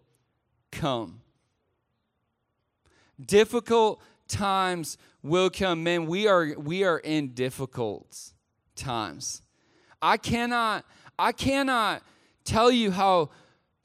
come. 0.72 1.20
Difficult 3.24 4.00
times 4.28 4.98
will 5.22 5.50
come. 5.50 5.82
Man, 5.82 6.06
we 6.06 6.26
are 6.28 6.54
we 6.58 6.84
are 6.84 6.98
in 6.98 7.28
difficult 7.28 8.32
times. 8.74 9.42
I 10.02 10.16
cannot 10.16 10.84
I 11.18 11.32
cannot 11.32 12.02
tell 12.44 12.70
you 12.70 12.90
how 12.90 13.30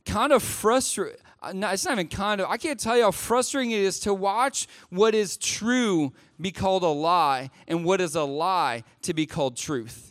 kind 0.05 0.33
of 0.33 0.43
frustrating 0.43 1.17
it's 1.43 1.85
not 1.85 1.93
even 1.93 2.07
kind 2.07 2.41
of 2.41 2.49
i 2.49 2.57
can't 2.57 2.79
tell 2.79 2.95
you 2.97 3.03
how 3.03 3.11
frustrating 3.11 3.71
it 3.71 3.79
is 3.79 3.99
to 3.99 4.13
watch 4.13 4.67
what 4.89 5.15
is 5.15 5.37
true 5.37 6.11
be 6.39 6.51
called 6.51 6.83
a 6.83 6.87
lie 6.87 7.49
and 7.67 7.85
what 7.85 8.01
is 8.01 8.15
a 8.15 8.23
lie 8.23 8.83
to 9.01 9.13
be 9.13 9.25
called 9.25 9.55
truth 9.55 10.10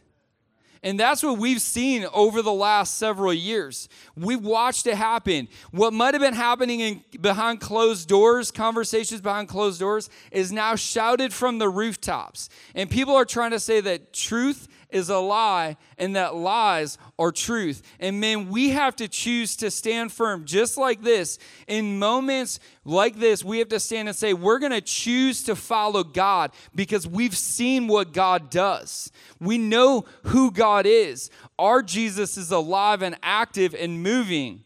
And 0.83 0.99
that's 0.99 1.23
what 1.23 1.39
we've 1.39 1.61
seen 1.61 2.07
over 2.15 2.41
the 2.41 2.53
last 2.53 2.97
several 2.97 3.35
years. 3.35 3.89
We've 4.17 4.43
watched 4.43 4.87
it 4.87 4.95
happen. 4.95 5.49
What 5.73 5.93
might 5.93 6.15
have 6.15 6.23
been 6.23 6.35
happening 6.35 6.81
in, 6.81 7.05
behind 7.21 7.61
closed 7.61 8.09
doors, 8.09 8.51
conversations 8.51 9.21
behind 9.21 9.49
closed 9.49 9.79
doors, 9.79 10.09
is 10.33 10.51
now 10.53 10.77
shouted 10.77 11.35
from 11.35 11.59
the 11.59 11.69
rooftops. 11.69 12.49
And 12.75 12.89
people 12.89 13.15
are 13.15 13.27
trying 13.27 13.51
to 13.51 13.61
say 13.61 13.83
that 13.83 14.15
truth 14.15 14.69
is 14.93 15.09
a 15.09 15.19
lie 15.19 15.77
and 15.99 16.17
that 16.17 16.35
lies 16.35 16.99
are 17.19 17.33
truth. 17.33 17.83
And 17.99 18.21
man, 18.21 18.49
we 18.49 18.71
have 18.71 18.97
to 18.97 19.09
choose 19.09 19.57
to 19.57 19.71
stand 19.71 20.13
firm 20.13 20.45
just 20.45 20.77
like 20.77 21.03
this. 21.03 21.39
In 21.67 21.99
moments 21.99 22.61
like 22.85 23.19
this, 23.19 23.45
we 23.45 23.59
have 23.59 23.69
to 23.69 23.81
stand 23.81 24.09
and 24.09 24.17
say, 24.17 24.33
we're 24.33 24.59
going 24.59 24.73
to 24.73 24.81
choose 24.81 25.43
to 25.45 25.57
follow 25.57 26.03
God 26.03 26.53
because 26.75 27.07
we've 27.07 27.37
seen 27.37 27.87
what 27.87 28.13
God 28.13 28.51
does. 28.51 29.11
We 29.39 29.59
know 29.59 30.05
who 30.25 30.51
God 30.51 30.87
is. 30.87 31.31
Our 31.59 31.83
Jesus 31.83 32.37
is 32.37 32.51
alive 32.51 33.03
and 33.03 33.17
active 33.23 33.75
and 33.75 34.03
moving. 34.03 34.65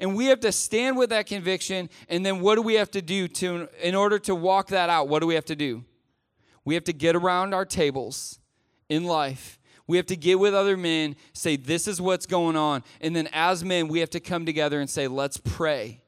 And 0.00 0.16
we 0.16 0.26
have 0.26 0.40
to 0.40 0.50
stand 0.50 0.96
with 0.96 1.10
that 1.10 1.26
conviction. 1.26 1.88
And 2.08 2.26
then 2.26 2.40
what 2.40 2.56
do 2.56 2.62
we 2.62 2.74
have 2.74 2.90
to 2.90 3.02
do 3.02 3.28
to 3.28 3.68
in 3.80 3.94
order 3.94 4.18
to 4.20 4.34
walk 4.34 4.68
that 4.68 4.90
out? 4.90 5.08
What 5.08 5.20
do 5.20 5.26
we 5.26 5.34
have 5.34 5.44
to 5.46 5.56
do? 5.56 5.84
We 6.64 6.74
have 6.74 6.84
to 6.84 6.92
get 6.92 7.16
around 7.16 7.54
our 7.54 7.64
tables 7.64 8.38
in 8.92 9.04
life. 9.04 9.58
We 9.86 9.96
have 9.96 10.06
to 10.06 10.16
get 10.16 10.38
with 10.38 10.54
other 10.54 10.76
men, 10.76 11.16
say, 11.32 11.56
This 11.56 11.88
is 11.88 12.00
what's 12.00 12.26
going 12.26 12.56
on. 12.56 12.84
And 13.00 13.16
then 13.16 13.28
as 13.32 13.64
men, 13.64 13.88
we 13.88 14.00
have 14.00 14.10
to 14.10 14.20
come 14.20 14.44
together 14.44 14.80
and 14.80 14.88
say, 14.88 15.08
Let's 15.08 15.38
pray. 15.38 16.02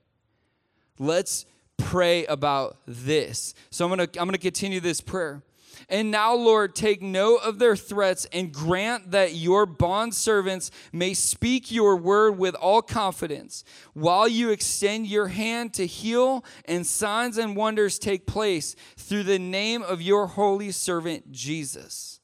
Let's 0.98 1.46
pray 1.78 2.26
about 2.26 2.76
this. 2.86 3.54
So 3.70 3.84
I'm 3.84 3.96
going 3.96 4.06
to 4.06 4.20
I'm 4.20 4.26
going 4.26 4.34
to 4.34 4.38
continue 4.38 4.80
this 4.80 5.00
prayer. 5.00 5.42
And 5.88 6.10
now, 6.10 6.34
Lord, 6.34 6.74
take 6.74 7.02
note 7.02 7.40
of 7.42 7.58
their 7.58 7.74
threats 7.74 8.26
and 8.32 8.52
grant 8.52 9.10
that 9.10 9.34
your 9.34 9.66
bondservants 9.66 10.70
may 10.92 11.14
speak 11.14 11.72
your 11.72 11.96
word 11.96 12.38
with 12.38 12.54
all 12.54 12.80
confidence 12.80 13.64
while 13.92 14.28
you 14.28 14.50
extend 14.50 15.08
your 15.08 15.28
hand 15.28 15.74
to 15.74 15.86
heal 15.86 16.44
and 16.66 16.86
signs 16.86 17.38
and 17.38 17.56
wonders 17.56 17.98
take 17.98 18.26
place 18.26 18.76
through 18.96 19.24
the 19.24 19.38
name 19.38 19.82
of 19.82 20.00
your 20.00 20.28
holy 20.28 20.70
servant 20.70 21.32
Jesus. 21.32 22.20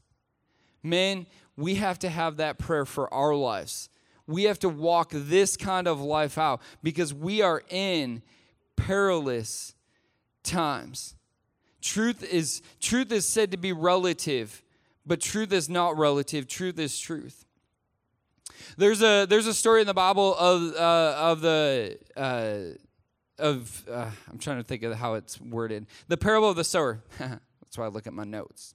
Men, 0.83 1.27
we 1.57 1.77
have 1.77 1.99
to 2.01 2.09
have 2.09 2.37
that 2.39 2.59
prayer 2.59 2.85
for 2.85 3.13
our 3.13 3.35
lives. 3.35 3.89
We 4.27 4.45
have 4.45 4.59
to 4.61 4.69
walk 4.69 5.11
this 5.13 5.57
kind 5.57 5.89
of 5.89 6.01
life 6.01 6.39
out 6.39 6.61
because 6.83 7.13
we 7.13 7.43
are 7.43 7.63
in 7.69 8.23
perilous 8.77 9.75
times. 10.43 11.17
Truth 11.83 12.23
is 12.23 12.63
truth 12.81 13.11
is 13.11 13.27
said 13.27 13.51
to 13.51 13.57
be 13.57 13.73
relative, 13.73 14.63
but 15.07 15.21
truth 15.21 15.53
is 15.53 15.69
not 15.69 15.97
relative. 15.99 16.47
Truth 16.47 16.79
is 16.79 16.99
truth. 16.99 17.45
There's 18.77 19.03
a 19.03 19.27
there's 19.27 19.47
a 19.47 19.55
story 19.55 19.81
in 19.81 19.87
the 19.87 19.95
Bible 19.95 20.37
of 20.37 20.75
uh, 20.75 21.15
of 21.19 21.41
the 21.41 21.99
uh, 22.17 22.59
of 23.39 23.85
uh, 23.91 24.11
I'm 24.31 24.39
trying 24.39 24.59
to 24.59 24.65
think 24.65 24.83
of 24.83 24.95
how 24.95 25.15
it's 25.15 25.41
worded. 25.41 25.87
The 26.09 26.17
parable 26.17 26.51
of 26.51 26.57
the 26.57 26.65
sower. 26.65 27.03
That's 27.19 27.77
why 27.77 27.87
I 27.87 27.89
look 27.89 28.07
at 28.07 28.13
my 28.13 28.25
notes. 28.25 28.75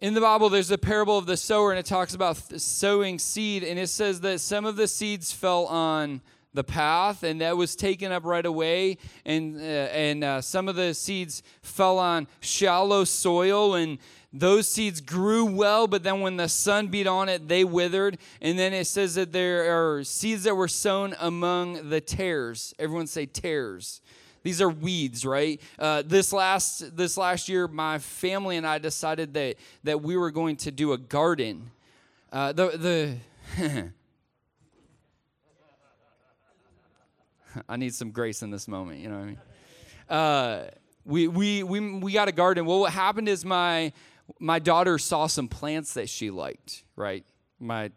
In 0.00 0.14
the 0.14 0.20
Bible, 0.20 0.48
there's 0.48 0.70
a 0.70 0.78
parable 0.78 1.16
of 1.16 1.26
the 1.26 1.36
sower, 1.36 1.70
and 1.70 1.78
it 1.78 1.86
talks 1.86 2.14
about 2.14 2.36
sowing 2.60 3.18
seed, 3.18 3.64
and 3.64 3.78
it 3.78 3.88
says 3.88 4.20
that 4.20 4.40
some 4.40 4.64
of 4.64 4.76
the 4.76 4.86
seeds 4.86 5.32
fell 5.32 5.66
on 5.66 6.20
the 6.52 6.64
path, 6.64 7.22
and 7.22 7.40
that 7.40 7.56
was 7.56 7.74
taken 7.74 8.12
up 8.12 8.24
right 8.24 8.46
away, 8.46 8.98
and 9.24 9.56
uh, 9.56 9.60
and 9.60 10.22
uh, 10.22 10.40
some 10.40 10.68
of 10.68 10.76
the 10.76 10.94
seeds 10.94 11.42
fell 11.62 11.98
on 11.98 12.28
shallow 12.40 13.04
soil, 13.04 13.74
and 13.74 13.98
those 14.36 14.66
seeds 14.66 15.00
grew 15.00 15.44
well, 15.44 15.86
but 15.86 16.02
then 16.02 16.20
when 16.20 16.36
the 16.36 16.48
sun 16.48 16.88
beat 16.88 17.06
on 17.06 17.28
it, 17.28 17.46
they 17.46 17.62
withered. 17.62 18.18
And 18.40 18.58
then 18.58 18.72
it 18.72 18.88
says 18.88 19.14
that 19.14 19.30
there 19.30 19.72
are 19.72 20.02
seeds 20.02 20.42
that 20.42 20.56
were 20.56 20.66
sown 20.66 21.14
among 21.20 21.88
the 21.88 22.00
tares. 22.00 22.74
Everyone 22.76 23.06
say 23.06 23.26
tares. 23.26 24.00
These 24.44 24.60
are 24.60 24.68
weeds, 24.68 25.24
right? 25.24 25.60
Uh, 25.78 26.02
this 26.04 26.32
last 26.32 26.96
this 26.96 27.16
last 27.16 27.48
year, 27.48 27.66
my 27.66 27.98
family 27.98 28.58
and 28.58 28.66
I 28.66 28.78
decided 28.78 29.34
that 29.34 29.56
that 29.84 30.02
we 30.02 30.16
were 30.18 30.30
going 30.30 30.56
to 30.58 30.70
do 30.70 30.92
a 30.92 30.98
garden. 30.98 31.70
Uh, 32.30 32.52
the 32.52 33.16
the 33.56 33.90
I 37.68 37.76
need 37.76 37.94
some 37.94 38.10
grace 38.10 38.42
in 38.42 38.50
this 38.50 38.68
moment. 38.68 39.00
You 39.00 39.08
know 39.08 39.16
what 39.16 39.22
I 39.22 39.26
mean? 39.26 39.38
Uh, 40.10 40.70
we 41.06 41.26
we 41.26 41.62
we 41.62 41.80
we 41.98 42.12
got 42.12 42.28
a 42.28 42.32
garden. 42.32 42.66
Well, 42.66 42.80
what 42.80 42.92
happened 42.92 43.30
is 43.30 43.46
my 43.46 43.94
my 44.38 44.58
daughter 44.58 44.98
saw 44.98 45.26
some 45.26 45.48
plants 45.48 45.94
that 45.94 46.10
she 46.10 46.30
liked. 46.30 46.84
Right, 46.96 47.24
my 47.58 47.92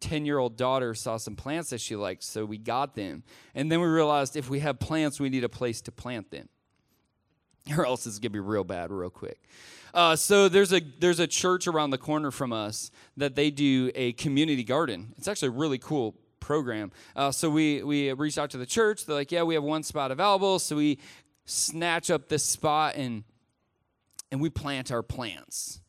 10 0.00 0.24
year 0.24 0.38
old 0.38 0.56
daughter 0.56 0.94
saw 0.94 1.16
some 1.16 1.36
plants 1.36 1.70
that 1.70 1.80
she 1.80 1.96
liked, 1.96 2.22
so 2.22 2.44
we 2.44 2.58
got 2.58 2.94
them. 2.94 3.22
And 3.54 3.70
then 3.70 3.80
we 3.80 3.86
realized 3.86 4.36
if 4.36 4.48
we 4.48 4.60
have 4.60 4.78
plants, 4.78 5.20
we 5.20 5.28
need 5.28 5.44
a 5.44 5.48
place 5.48 5.80
to 5.82 5.92
plant 5.92 6.30
them, 6.30 6.48
or 7.76 7.86
else 7.86 8.06
it's 8.06 8.18
gonna 8.18 8.30
be 8.30 8.40
real 8.40 8.64
bad 8.64 8.90
real 8.90 9.10
quick. 9.10 9.40
Uh, 9.94 10.16
so 10.16 10.48
there's 10.48 10.72
a 10.72 10.80
there's 11.00 11.20
a 11.20 11.26
church 11.26 11.66
around 11.66 11.90
the 11.90 11.98
corner 11.98 12.30
from 12.30 12.52
us 12.52 12.90
that 13.16 13.34
they 13.34 13.50
do 13.50 13.90
a 13.94 14.12
community 14.12 14.64
garden. 14.64 15.14
It's 15.16 15.28
actually 15.28 15.48
a 15.48 15.52
really 15.52 15.78
cool 15.78 16.14
program. 16.40 16.92
Uh, 17.14 17.30
so 17.30 17.50
we 17.50 17.82
we 17.82 18.12
reached 18.12 18.38
out 18.38 18.50
to 18.50 18.58
the 18.58 18.66
church. 18.66 19.06
They're 19.06 19.16
like, 19.16 19.32
yeah, 19.32 19.42
we 19.42 19.54
have 19.54 19.64
one 19.64 19.82
spot 19.82 20.10
available. 20.10 20.58
So 20.58 20.76
we 20.76 20.98
snatch 21.44 22.10
up 22.10 22.28
this 22.28 22.44
spot 22.44 22.94
and 22.96 23.24
and 24.30 24.40
we 24.40 24.50
plant 24.50 24.92
our 24.92 25.02
plants 25.02 25.80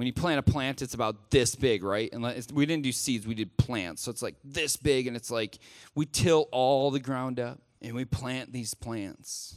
when 0.00 0.06
you 0.06 0.14
plant 0.14 0.38
a 0.38 0.42
plant, 0.42 0.80
it's 0.80 0.94
about 0.94 1.30
this 1.30 1.54
big, 1.54 1.84
right? 1.84 2.08
And 2.10 2.22
we 2.54 2.64
didn't 2.64 2.84
do 2.84 2.90
seeds, 2.90 3.26
we 3.26 3.34
did 3.34 3.54
plants. 3.58 4.00
So 4.00 4.10
it's 4.10 4.22
like 4.22 4.34
this 4.42 4.74
big, 4.78 5.06
and 5.06 5.14
it's 5.14 5.30
like 5.30 5.58
we 5.94 6.06
till 6.06 6.48
all 6.52 6.90
the 6.90 7.00
ground 7.00 7.38
up 7.38 7.58
and 7.82 7.94
we 7.94 8.06
plant 8.06 8.50
these 8.50 8.72
plants 8.72 9.56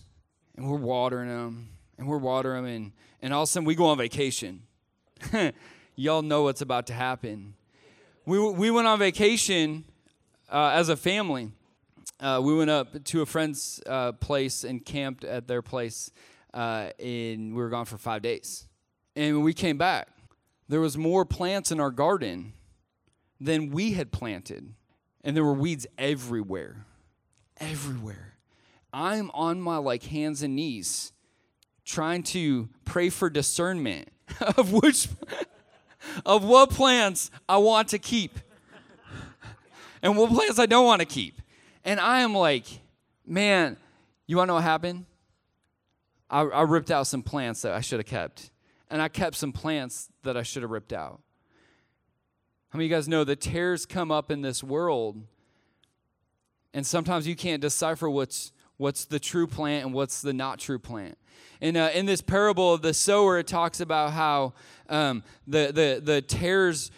and 0.57 0.69
we're 0.69 0.75
watering 0.75 1.29
them 1.29 1.69
and 1.97 2.09
we're 2.09 2.17
watering 2.17 2.65
them, 2.65 2.73
and, 2.73 2.91
and 3.21 3.33
all 3.33 3.43
of 3.43 3.47
a 3.47 3.51
sudden 3.53 3.65
we 3.65 3.73
go 3.73 3.85
on 3.85 3.97
vacation. 3.97 4.63
Y'all 5.95 6.21
know 6.21 6.43
what's 6.43 6.59
about 6.59 6.87
to 6.87 6.93
happen. 6.93 7.53
We, 8.25 8.37
we 8.37 8.69
went 8.69 8.85
on 8.85 8.99
vacation 8.99 9.85
uh, 10.51 10.71
as 10.73 10.89
a 10.89 10.97
family. 10.97 11.53
Uh, 12.19 12.41
we 12.43 12.53
went 12.53 12.69
up 12.69 13.01
to 13.01 13.21
a 13.21 13.25
friend's 13.25 13.81
uh, 13.87 14.11
place 14.11 14.65
and 14.65 14.83
camped 14.83 15.23
at 15.23 15.47
their 15.47 15.61
place, 15.61 16.11
uh, 16.53 16.89
and 16.99 17.55
we 17.55 17.61
were 17.61 17.69
gone 17.69 17.85
for 17.85 17.97
five 17.97 18.21
days. 18.21 18.67
And 19.15 19.37
when 19.37 19.45
we 19.45 19.53
came 19.53 19.77
back, 19.77 20.09
there 20.67 20.81
was 20.81 20.97
more 20.97 21.25
plants 21.25 21.71
in 21.71 21.79
our 21.79 21.91
garden 21.91 22.53
than 23.39 23.69
we 23.69 23.93
had 23.93 24.11
planted. 24.11 24.73
And 25.23 25.35
there 25.35 25.43
were 25.43 25.53
weeds 25.53 25.87
everywhere. 25.97 26.85
Everywhere. 27.57 28.37
I'm 28.93 29.31
on 29.31 29.61
my 29.61 29.77
like 29.77 30.03
hands 30.03 30.43
and 30.43 30.55
knees 30.55 31.13
trying 31.85 32.23
to 32.23 32.69
pray 32.85 33.09
for 33.09 33.29
discernment 33.29 34.09
of 34.57 34.71
which 34.71 35.09
of 36.25 36.43
what 36.43 36.69
plants 36.69 37.31
I 37.47 37.57
want 37.57 37.89
to 37.89 37.99
keep 37.99 38.39
and 40.01 40.17
what 40.17 40.31
plants 40.31 40.59
I 40.59 40.65
don't 40.65 40.85
want 40.85 40.99
to 40.99 41.05
keep. 41.05 41.41
And 41.85 41.99
I 41.99 42.21
am 42.21 42.33
like, 42.33 42.65
man, 43.25 43.77
you 44.27 44.37
want 44.37 44.47
to 44.47 44.51
know 44.51 44.55
what 44.55 44.63
happened? 44.63 45.05
I, 46.29 46.41
I 46.41 46.61
ripped 46.61 46.91
out 46.91 47.07
some 47.07 47.23
plants 47.23 47.61
that 47.63 47.73
I 47.73 47.81
should 47.81 47.99
have 47.99 48.05
kept 48.05 48.51
and 48.89 49.01
I 49.01 49.07
kept 49.07 49.35
some 49.35 49.51
plants 49.51 50.09
that 50.23 50.37
I 50.37 50.43
should 50.43 50.61
have 50.61 50.71
ripped 50.71 50.93
out. 50.93 51.21
How 52.69 52.77
many 52.77 52.87
of 52.87 52.91
you 52.91 52.97
guys 52.97 53.07
know 53.07 53.23
that 53.23 53.39
tares 53.39 53.85
come 53.85 54.11
up 54.11 54.31
in 54.31 54.41
this 54.41 54.63
world, 54.63 55.21
and 56.73 56.85
sometimes 56.85 57.27
you 57.27 57.35
can't 57.35 57.61
decipher 57.61 58.09
what's 58.09 58.51
what's 58.77 59.05
the 59.05 59.19
true 59.19 59.47
plant 59.47 59.85
and 59.85 59.93
what's 59.93 60.21
the 60.21 60.33
not 60.33 60.59
true 60.59 60.79
plant. 60.79 61.17
And 61.61 61.77
uh, 61.77 61.91
in 61.93 62.05
this 62.05 62.21
parable 62.21 62.73
of 62.73 62.81
the 62.81 62.93
sower, 62.93 63.37
it 63.37 63.47
talks 63.47 63.79
about 63.79 64.11
how 64.11 64.53
um, 64.89 65.23
the, 65.47 65.71
the, 65.73 66.01
the 66.03 66.21
tares 66.21 66.91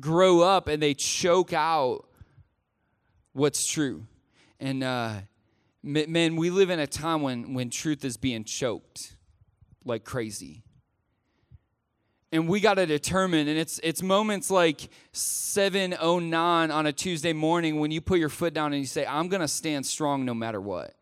grow 0.00 0.40
up 0.40 0.68
and 0.68 0.82
they 0.82 0.94
choke 0.94 1.52
out 1.52 2.06
what's 3.32 3.66
true. 3.66 4.06
And 4.60 4.82
uh, 4.82 5.16
man, 5.82 6.36
we 6.36 6.50
live 6.50 6.70
in 6.70 6.78
a 6.78 6.86
time 6.86 7.22
when, 7.22 7.54
when 7.54 7.70
truth 7.70 8.04
is 8.04 8.16
being 8.16 8.44
choked 8.44 9.16
like 9.84 10.04
crazy 10.04 10.62
and 12.32 12.48
we 12.48 12.60
got 12.60 12.74
to 12.74 12.86
determine 12.86 13.48
and 13.48 13.58
it's 13.58 13.80
it's 13.82 14.02
moments 14.02 14.50
like 14.50 14.88
709 15.12 16.70
on 16.70 16.86
a 16.86 16.92
tuesday 16.92 17.32
morning 17.32 17.80
when 17.80 17.90
you 17.90 18.00
put 18.00 18.18
your 18.18 18.28
foot 18.28 18.54
down 18.54 18.72
and 18.72 18.80
you 18.80 18.86
say 18.86 19.06
i'm 19.06 19.28
going 19.28 19.40
to 19.40 19.48
stand 19.48 19.86
strong 19.86 20.24
no 20.24 20.34
matter 20.34 20.60
what. 20.60 20.94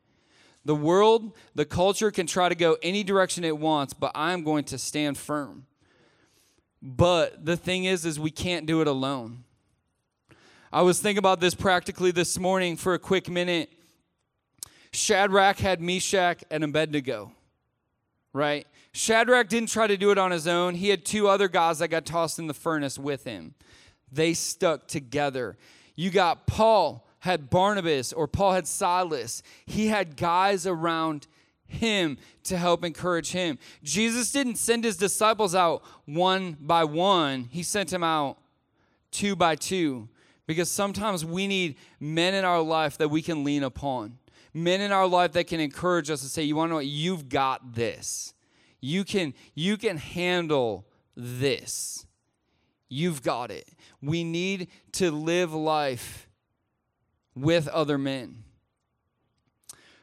The 0.64 0.74
world 0.74 1.32
the 1.54 1.64
culture 1.64 2.10
can 2.10 2.26
try 2.26 2.48
to 2.48 2.54
go 2.54 2.76
any 2.82 3.02
direction 3.02 3.44
it 3.44 3.58
wants 3.58 3.92
but 3.92 4.12
i'm 4.14 4.42
going 4.42 4.64
to 4.64 4.78
stand 4.78 5.18
firm. 5.18 5.66
But 6.82 7.44
the 7.44 7.56
thing 7.56 7.84
is 7.84 8.04
is 8.04 8.20
we 8.20 8.30
can't 8.30 8.66
do 8.66 8.80
it 8.80 8.86
alone. 8.86 9.44
I 10.72 10.82
was 10.82 11.00
thinking 11.00 11.18
about 11.18 11.40
this 11.40 11.54
practically 11.54 12.10
this 12.10 12.38
morning 12.38 12.76
for 12.76 12.94
a 12.94 12.98
quick 12.98 13.30
minute. 13.30 13.70
Shadrach 14.92 15.58
had 15.58 15.80
meshach 15.80 16.44
and 16.50 16.64
abednego 16.64 17.32
right 18.36 18.66
Shadrach 18.96 19.48
didn't 19.48 19.68
try 19.68 19.86
to 19.86 19.98
do 19.98 20.10
it 20.10 20.16
on 20.16 20.30
his 20.30 20.46
own. 20.46 20.74
He 20.74 20.88
had 20.88 21.04
two 21.04 21.28
other 21.28 21.48
guys 21.48 21.80
that 21.80 21.88
got 21.88 22.06
tossed 22.06 22.38
in 22.38 22.46
the 22.46 22.54
furnace 22.54 22.98
with 22.98 23.24
him. 23.24 23.54
They 24.10 24.32
stuck 24.32 24.88
together. 24.88 25.58
You 25.94 26.10
got 26.10 26.46
Paul 26.46 27.06
had 27.18 27.50
Barnabas 27.50 28.14
or 28.14 28.26
Paul 28.26 28.52
had 28.52 28.66
Silas. 28.66 29.42
He 29.66 29.88
had 29.88 30.16
guys 30.16 30.66
around 30.66 31.26
him 31.66 32.16
to 32.44 32.56
help 32.56 32.86
encourage 32.86 33.32
him. 33.32 33.58
Jesus 33.82 34.32
didn't 34.32 34.56
send 34.56 34.84
his 34.84 34.96
disciples 34.96 35.54
out 35.54 35.82
one 36.06 36.56
by 36.58 36.84
one, 36.84 37.48
he 37.50 37.62
sent 37.62 37.90
them 37.90 38.02
out 38.02 38.38
two 39.10 39.36
by 39.36 39.56
two 39.56 40.08
because 40.46 40.70
sometimes 40.70 41.22
we 41.22 41.46
need 41.46 41.76
men 42.00 42.32
in 42.32 42.46
our 42.46 42.62
life 42.62 42.96
that 42.96 43.08
we 43.08 43.20
can 43.20 43.44
lean 43.44 43.62
upon. 43.62 44.16
Men 44.56 44.80
in 44.80 44.90
our 44.90 45.06
life 45.06 45.32
that 45.32 45.46
can 45.48 45.60
encourage 45.60 46.10
us 46.10 46.22
to 46.22 46.28
say, 46.28 46.42
"You 46.42 46.56
want 46.56 46.68
to 46.68 46.70
know 46.70 46.76
what? 46.76 46.86
You've 46.86 47.28
got 47.28 47.74
this. 47.74 48.32
You 48.80 49.04
can 49.04 49.34
you 49.54 49.76
can 49.76 49.98
handle 49.98 50.86
this. 51.14 52.06
You've 52.88 53.22
got 53.22 53.50
it." 53.50 53.68
We 54.00 54.24
need 54.24 54.68
to 54.92 55.10
live 55.10 55.52
life 55.52 56.28
with 57.34 57.68
other 57.68 57.98
men. 57.98 58.44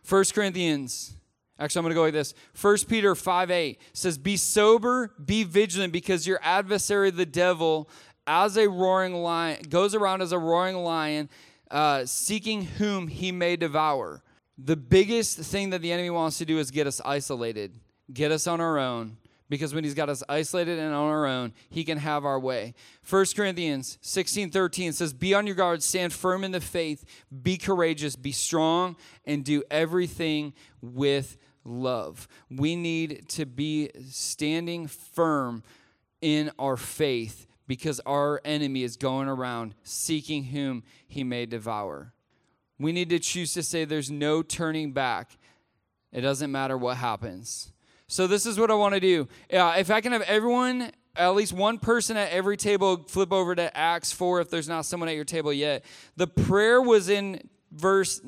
1 0.08 0.26
Corinthians 0.34 1.16
Actually, 1.60 1.80
I'm 1.80 1.84
going 1.84 1.92
to 1.92 1.96
go 1.96 2.04
like 2.04 2.14
this. 2.14 2.34
1 2.60 2.78
Peter 2.90 3.14
5 3.14 3.52
8 3.52 3.80
says, 3.94 4.18
Be 4.18 4.38
sober, 4.38 5.14
be 5.24 5.44
vigilant, 5.44 5.94
because 5.94 6.26
your 6.26 6.40
adversary, 6.42 7.12
the 7.12 7.26
devil, 7.28 7.90
as 8.26 8.58
a 8.58 8.68
roaring 8.68 9.14
lion, 9.14 9.62
goes 9.70 9.94
around 9.94 10.22
as 10.22 10.32
a 10.32 10.40
roaring 10.40 10.78
lion, 10.78 11.30
uh, 11.70 12.06
seeking 12.06 12.64
whom 12.64 13.08
he 13.08 13.32
may 13.32 13.56
devour. 13.56 14.24
The 14.58 14.76
biggest 14.76 15.40
thing 15.40 15.72
that 15.72 15.82
the 15.82 15.92
enemy 15.92 16.10
wants 16.10 16.38
to 16.38 16.46
do 16.46 16.60
is 16.60 16.72
get 16.72 16.88
us 16.88 17.02
isolated, 17.04 17.74
get 18.12 18.32
us 18.32 18.46
on 18.46 18.62
our 18.62 18.78
own, 18.78 19.18
because 19.50 19.74
when 19.74 19.84
he's 19.84 19.94
got 19.94 20.10
us 20.10 20.24
isolated 20.30 20.80
and 20.80 20.94
on 20.94 21.10
our 21.10 21.26
own, 21.26 21.54
he 21.70 21.84
can 21.84 21.98
have 21.98 22.26
our 22.26 22.40
way. 22.40 22.74
1 23.10 23.26
Corinthians 23.36 23.98
16 24.02 24.52
13 24.52 24.94
says, 24.94 25.14
Be 25.14 25.34
on 25.34 25.48
your 25.48 25.56
guard, 25.56 25.82
stand 25.84 26.14
firm 26.14 26.44
in 26.44 26.52
the 26.52 26.62
faith, 26.62 27.04
be 27.42 27.58
courageous, 27.58 28.16
be 28.16 28.32
strong, 28.32 28.96
and 29.26 29.44
do 29.44 29.64
everything 29.70 30.54
with 30.82 31.38
love. 31.64 32.28
We 32.50 32.76
need 32.76 33.30
to 33.30 33.46
be 33.46 33.90
standing 34.10 34.88
firm 34.88 35.64
in 36.22 36.52
our 36.58 36.78
faith 36.78 37.48
because 37.68 38.00
our 38.06 38.42
enemy 38.46 38.84
is 38.84 38.98
going 38.98 39.28
around 39.28 39.76
seeking 39.84 40.46
whom 40.46 40.84
he 41.08 41.24
may 41.24 41.46
devour. 41.46 42.13
We 42.84 42.92
need 42.92 43.10
to 43.10 43.20
choose 43.20 43.54
to 43.54 43.64
say 43.64 43.86
there's 43.86 44.12
no 44.12 44.44
turning 44.44 44.92
back. 44.92 45.38
It 46.12 46.22
doesn't 46.22 46.52
matter 46.52 46.78
what 46.78 46.98
happens. 46.98 47.72
So, 48.08 48.28
this 48.28 48.46
is 48.46 48.60
what 48.60 48.70
I 48.70 48.76
want 48.76 48.94
to 48.94 49.00
do. 49.00 49.28
Uh, 49.52 49.76
if 49.78 49.90
I 49.90 50.02
can 50.02 50.12
have 50.12 50.22
everyone, 50.24 50.92
at 51.16 51.30
least 51.30 51.54
one 51.54 51.80
person 51.80 52.18
at 52.18 52.32
every 52.32 52.58
table, 52.58 52.98
flip 53.08 53.32
over 53.32 53.56
to 53.56 53.76
Acts 53.76 54.12
4 54.12 54.42
if 54.42 54.50
there's 54.50 54.68
not 54.68 54.86
someone 54.86 55.08
at 55.08 55.16
your 55.16 55.24
table 55.24 55.54
yet. 55.54 55.86
The 56.18 56.28
prayer 56.28 56.82
was 56.82 57.08
in 57.08 57.50
verse 57.72 58.22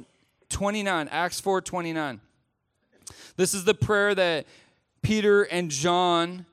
29, 0.50 1.10
Acts 1.10 1.42
4 1.42 1.60
29. 1.60 2.22
This 3.36 3.54
is 3.54 3.66
the 3.66 3.74
prayer 3.74 4.16
that 4.16 4.48
Peter 5.02 5.44
and 5.44 5.70
John 5.70 6.46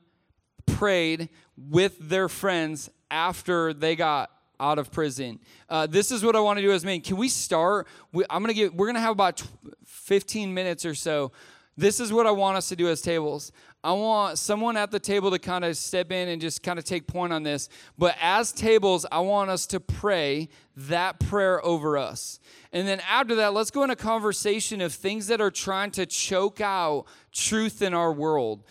prayed 0.67 1.29
with 1.57 1.97
their 2.01 2.29
friends 2.29 2.91
after 3.13 3.73
they 3.73 3.95
got 3.95 4.31
out 4.61 4.79
of 4.79 4.91
prison. 4.91 5.41
Uh, 5.69 5.87
this 5.87 6.11
is 6.13 6.25
what 6.25 6.37
I 6.37 6.41
want 6.41 6.59
to 6.59 6.63
do 6.63 6.73
as 6.73 6.85
men. 6.85 7.01
Can 7.01 7.17
we 7.17 7.29
start? 7.29 7.87
We, 8.13 8.25
I'm 8.31 8.43
gonna 8.43 8.55
get. 8.55 8.75
We're 8.75 8.87
gonna 8.87 9.01
have 9.01 9.13
about 9.13 9.43
15 9.85 10.53
minutes 10.53 10.85
or 10.85 10.95
so. 10.95 11.33
This 11.77 12.01
is 12.01 12.13
what 12.13 12.27
I 12.27 12.31
want 12.31 12.59
us 12.59 12.69
to 12.69 12.77
do 12.77 12.89
as 12.89 13.01
tables. 13.01 13.51
I 13.85 13.93
want 13.93 14.39
someone 14.39 14.77
at 14.77 14.93
the 14.93 15.01
table 15.01 15.31
to 15.33 15.41
kind 15.41 15.65
of 15.65 15.77
step 15.77 16.13
in 16.13 16.29
and 16.29 16.41
just 16.41 16.63
kind 16.63 16.79
of 16.79 16.85
take 16.85 17.09
point 17.09 17.33
on 17.33 17.43
this. 17.43 17.69
But 17.99 18.15
as 18.21 18.53
tables, 18.53 19.05
I 19.11 19.19
want 19.21 19.51
us 19.51 19.67
to 19.69 19.81
pray 19.81 20.51
that 20.77 21.19
prayer 21.19 21.65
over 21.65 21.99
us. 21.99 22.39
And 22.73 22.87
then 22.87 23.01
after 23.09 23.35
that, 23.37 23.55
let's 23.55 23.73
go 23.73 23.83
in 23.83 23.91
a 23.91 23.97
conversation 23.97 24.81
of 24.81 24.93
things 24.93 25.27
that 25.27 25.41
are 25.41 25.51
trying 25.51 25.91
to 25.93 26.07
choke 26.07 26.61
out 26.61 27.07
truth 27.33 27.83
in 27.83 27.93
our 27.93 28.13
world. 28.13 28.63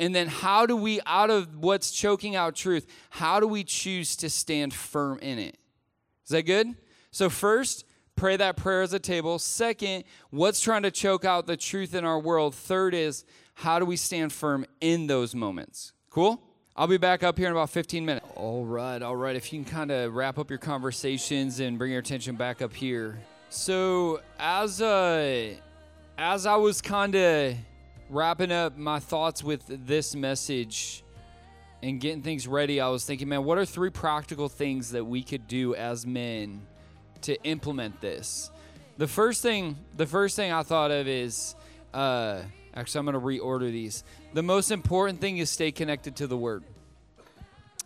And 0.00 0.14
then 0.14 0.28
how 0.28 0.66
do 0.66 0.76
we, 0.76 1.00
out 1.06 1.30
of 1.30 1.56
what's 1.56 1.90
choking 1.90 2.36
out 2.36 2.54
truth, 2.54 2.86
how 3.10 3.40
do 3.40 3.48
we 3.48 3.64
choose 3.64 4.14
to 4.16 4.30
stand 4.30 4.72
firm 4.72 5.18
in 5.18 5.38
it? 5.38 5.56
Is 6.24 6.30
that 6.30 6.42
good? 6.42 6.76
So, 7.10 7.28
first, 7.28 7.84
pray 8.14 8.36
that 8.36 8.56
prayer 8.56 8.82
as 8.82 8.92
a 8.92 8.98
table. 8.98 9.38
Second, 9.38 10.04
what's 10.30 10.60
trying 10.60 10.82
to 10.82 10.90
choke 10.90 11.24
out 11.24 11.46
the 11.46 11.56
truth 11.56 11.94
in 11.94 12.04
our 12.04 12.18
world? 12.20 12.54
Third 12.54 12.94
is, 12.94 13.24
how 13.54 13.78
do 13.78 13.84
we 13.84 13.96
stand 13.96 14.32
firm 14.32 14.66
in 14.80 15.08
those 15.08 15.34
moments? 15.34 15.92
Cool? 16.10 16.40
I'll 16.76 16.86
be 16.86 16.96
back 16.96 17.24
up 17.24 17.36
here 17.36 17.48
in 17.48 17.52
about 17.52 17.70
15 17.70 18.06
minutes. 18.06 18.24
All 18.36 18.64
right, 18.64 19.02
all 19.02 19.16
right. 19.16 19.34
If 19.34 19.52
you 19.52 19.64
can 19.64 19.72
kind 19.72 19.90
of 19.90 20.14
wrap 20.14 20.38
up 20.38 20.48
your 20.48 20.60
conversations 20.60 21.58
and 21.58 21.76
bring 21.76 21.90
your 21.90 21.98
attention 21.98 22.36
back 22.36 22.62
up 22.62 22.72
here. 22.72 23.18
So, 23.48 24.20
as 24.38 24.80
uh, 24.80 25.54
as 26.16 26.46
I 26.46 26.54
was 26.54 26.80
kind 26.80 27.16
of 27.16 27.56
wrapping 28.10 28.52
up 28.52 28.76
my 28.76 29.00
thoughts 29.00 29.44
with 29.44 29.64
this 29.86 30.14
message 30.14 31.04
and 31.82 32.00
getting 32.00 32.22
things 32.22 32.48
ready, 32.48 32.80
I 32.80 32.88
was 32.88 33.04
thinking, 33.04 33.28
man, 33.28 33.44
what 33.44 33.58
are 33.58 33.64
three 33.64 33.90
practical 33.90 34.48
things 34.48 34.90
that 34.92 35.04
we 35.04 35.22
could 35.22 35.46
do 35.46 35.74
as 35.74 36.06
men 36.06 36.66
to 37.22 37.40
implement 37.44 38.00
this? 38.00 38.50
The 38.96 39.06
first 39.06 39.42
thing, 39.42 39.76
the 39.96 40.06
first 40.06 40.36
thing 40.36 40.52
I 40.52 40.62
thought 40.62 40.90
of 40.90 41.06
is, 41.06 41.54
uh, 41.94 42.42
actually, 42.74 42.98
I'm 42.98 43.04
going 43.06 43.14
to 43.14 43.44
reorder 43.44 43.70
these. 43.70 44.02
The 44.34 44.42
most 44.42 44.70
important 44.70 45.20
thing 45.20 45.38
is 45.38 45.50
stay 45.50 45.70
connected 45.70 46.16
to 46.16 46.26
the 46.26 46.36
Word. 46.36 46.64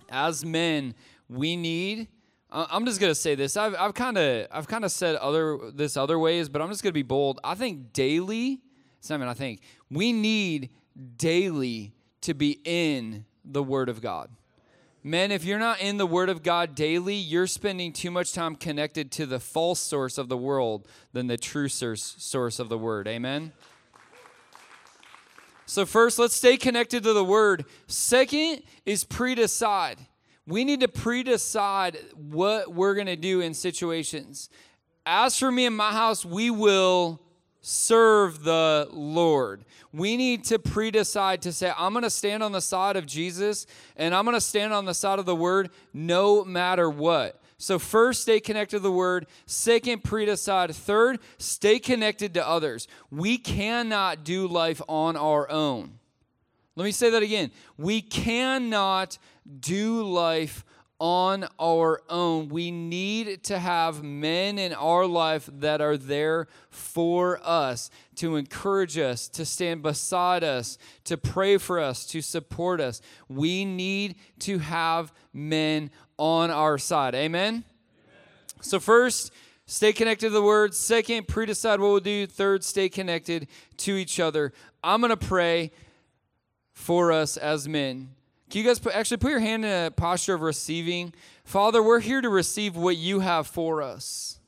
As 0.09 0.45
men, 0.45 0.95
we 1.29 1.57
need. 1.57 2.09
I'm 2.55 2.85
just 2.85 3.01
gonna 3.01 3.15
say 3.15 3.35
this. 3.35 3.57
I've 3.57 3.75
I've 3.77 3.95
kind 3.95 4.19
of 4.19 4.47
I've 4.51 4.69
kind 4.69 4.85
of 4.85 4.93
said 4.93 5.17
other 5.17 5.59
this 5.73 5.97
other 5.97 6.19
ways, 6.19 6.51
but 6.51 6.61
I'm 6.61 6.69
just 6.69 6.83
gonna 6.83 6.93
be 6.93 7.03
bold. 7.03 7.41
I 7.43 7.55
think 7.55 7.95
daily. 7.95 8.61
Simon, 9.01 9.27
I 9.27 9.33
think 9.35 9.63
we 9.93 10.13
need 10.13 10.71
daily 11.17 11.93
to 12.23 12.35
be 12.35 12.61
in 12.65 13.25
the 13.45 13.63
Word 13.63 13.89
of 13.89 14.01
God. 14.01 14.31
Men, 15.05 15.33
if 15.33 15.45
you're 15.45 15.59
not 15.59 15.81
in 15.81 15.97
the 15.99 16.07
Word 16.07 16.29
of 16.29 16.43
God 16.43 16.75
daily, 16.75 17.17
you're 17.17 17.49
spending 17.49 17.93
too 17.93 18.11
much 18.11 18.33
time 18.33 18.55
connected 18.55 19.11
to 19.13 19.27
the 19.27 19.41
false 19.41 19.81
source 19.81 20.17
of 20.17 20.29
the 20.29 20.37
world 20.37 20.87
than 21.13 21.27
the 21.27 21.37
true 21.37 21.69
source, 21.69 22.59
of 22.59 22.69
the 22.69 22.79
Word. 22.79 23.09
Amen? 23.09 23.53
So, 25.67 25.85
first, 25.85 26.19
let's 26.19 26.35
stay 26.35 26.57
connected 26.57 27.03
to 27.03 27.13
the 27.13 27.25
Word. 27.25 27.65
Second 27.87 28.63
is 28.87 29.05
pre 29.05 29.35
decide. 29.35 29.99
We 30.47 30.65
need 30.65 30.81
to 30.81 30.89
pre 30.89 31.23
decide 31.23 31.99
what 32.15 32.73
we're 32.73 32.95
going 32.95 33.07
to 33.09 33.17
do 33.17 33.41
in 33.41 33.55
situations. 33.55 34.49
As 35.05 35.37
for 35.37 35.51
me 35.51 35.67
and 35.67 35.77
my 35.77 35.93
house, 35.93 36.25
we 36.25 36.51
will 36.51 37.21
serve 37.63 38.43
the 38.43 38.89
Lord. 38.91 39.65
We 39.93 40.17
need 40.17 40.45
to 40.45 40.59
pre 40.59 40.91
decide 40.91 41.41
to 41.43 41.53
say, 41.53 41.73
I'm 41.79 41.93
going 41.93 42.03
to 42.03 42.11
stand 42.11 42.43
on 42.43 42.53
the 42.53 42.61
side 42.61 42.97
of 42.97 43.07
Jesus 43.07 43.67
and 43.97 44.15
I'm 44.15 44.25
going 44.25 44.37
to 44.37 44.41
stand 44.41 44.75
on 44.75 44.85
the 44.85 44.95
side 44.95 45.19
of 45.19 45.27
the 45.27 45.37
word 45.37 45.71
no 45.95 46.45
matter 46.45 46.91
what. 46.91 47.41
So, 47.57 47.79
first, 47.79 48.23
stay 48.23 48.41
connected 48.41 48.79
to 48.79 48.81
the 48.81 48.91
word. 48.91 49.27
Second, 49.47 50.03
pre 50.03 50.27
decide. 50.27 50.75
Third, 50.75 51.21
stay 51.39 51.79
connected 51.79 52.35
to 52.35 52.47
others. 52.47 52.89
We 53.11 53.39
cannot 53.39 54.25
do 54.25 54.49
life 54.49 54.83
on 54.89 55.17
our 55.17 55.49
own. 55.49 56.01
Let 56.75 56.85
me 56.85 56.91
say 56.91 57.11
that 57.11 57.23
again. 57.23 57.53
We 57.79 58.01
cannot 58.01 59.19
do 59.61 60.03
life 60.03 60.65
on 61.03 61.45
our 61.59 62.01
own. 62.09 62.49
We 62.49 62.71
need 62.71 63.43
to 63.45 63.59
have 63.59 64.05
men 64.05 64.57
in 64.57 64.73
our 64.73 65.05
life 65.05 65.51
that 65.55 65.81
are 65.81 65.97
there 65.97 66.47
for 66.71 67.41
us, 67.43 67.91
to 68.15 68.37
encourage 68.37 68.97
us, 68.97 69.27
to 69.31 69.45
stand 69.45 69.83
beside 69.83 70.45
us, 70.45 70.79
to 71.03 71.17
pray 71.17 71.59
for 71.59 71.81
us, 71.81 72.07
to 72.07 72.23
support 72.23 72.81
us. 72.81 73.03
We 73.29 73.65
need 73.65 74.15
to 74.41 74.61
have 74.61 75.13
men 75.33 75.91
on 76.19 76.53
our 76.53 76.79
side. 76.79 77.17
Amen? 77.17 77.49
Amen. 77.49 77.65
So, 78.61 78.79
first, 78.79 79.33
stay 79.67 79.93
connected 79.93 80.29
to 80.29 80.31
the 80.31 80.41
word. 80.41 80.73
Second, 80.73 81.27
pre 81.27 81.47
decide 81.47 81.81
what 81.81 81.89
we'll 81.89 81.99
do. 81.99 82.29
Third, 82.29 82.63
stay 82.63 82.89
connected 82.89 83.49
to 83.79 83.97
each 83.97 84.21
other. 84.21 84.53
I'm 84.85 85.01
going 85.01 85.11
to 85.11 85.17
pray 85.17 85.73
for 86.75 87.11
us 87.11 87.37
as 87.37 87.69
men. 87.69 88.11
Can 88.53 88.61
you 88.61 88.67
guys 88.67 88.79
put, 88.79 88.95
actually 88.95 89.17
put 89.17 89.31
your 89.31 89.41
hand 89.41 89.65
in 89.65 89.87
a 89.87 89.91
posture 89.91 90.35
of 90.35 90.43
receiving? 90.43 91.15
Father, 91.43 91.83
we're 91.83 92.01
here 92.01 92.21
to 92.21 92.29
receive 92.29 92.77
what 92.77 92.99
you 92.99 93.21
have 93.21 93.47
for 93.47 93.81
us. 93.81 94.41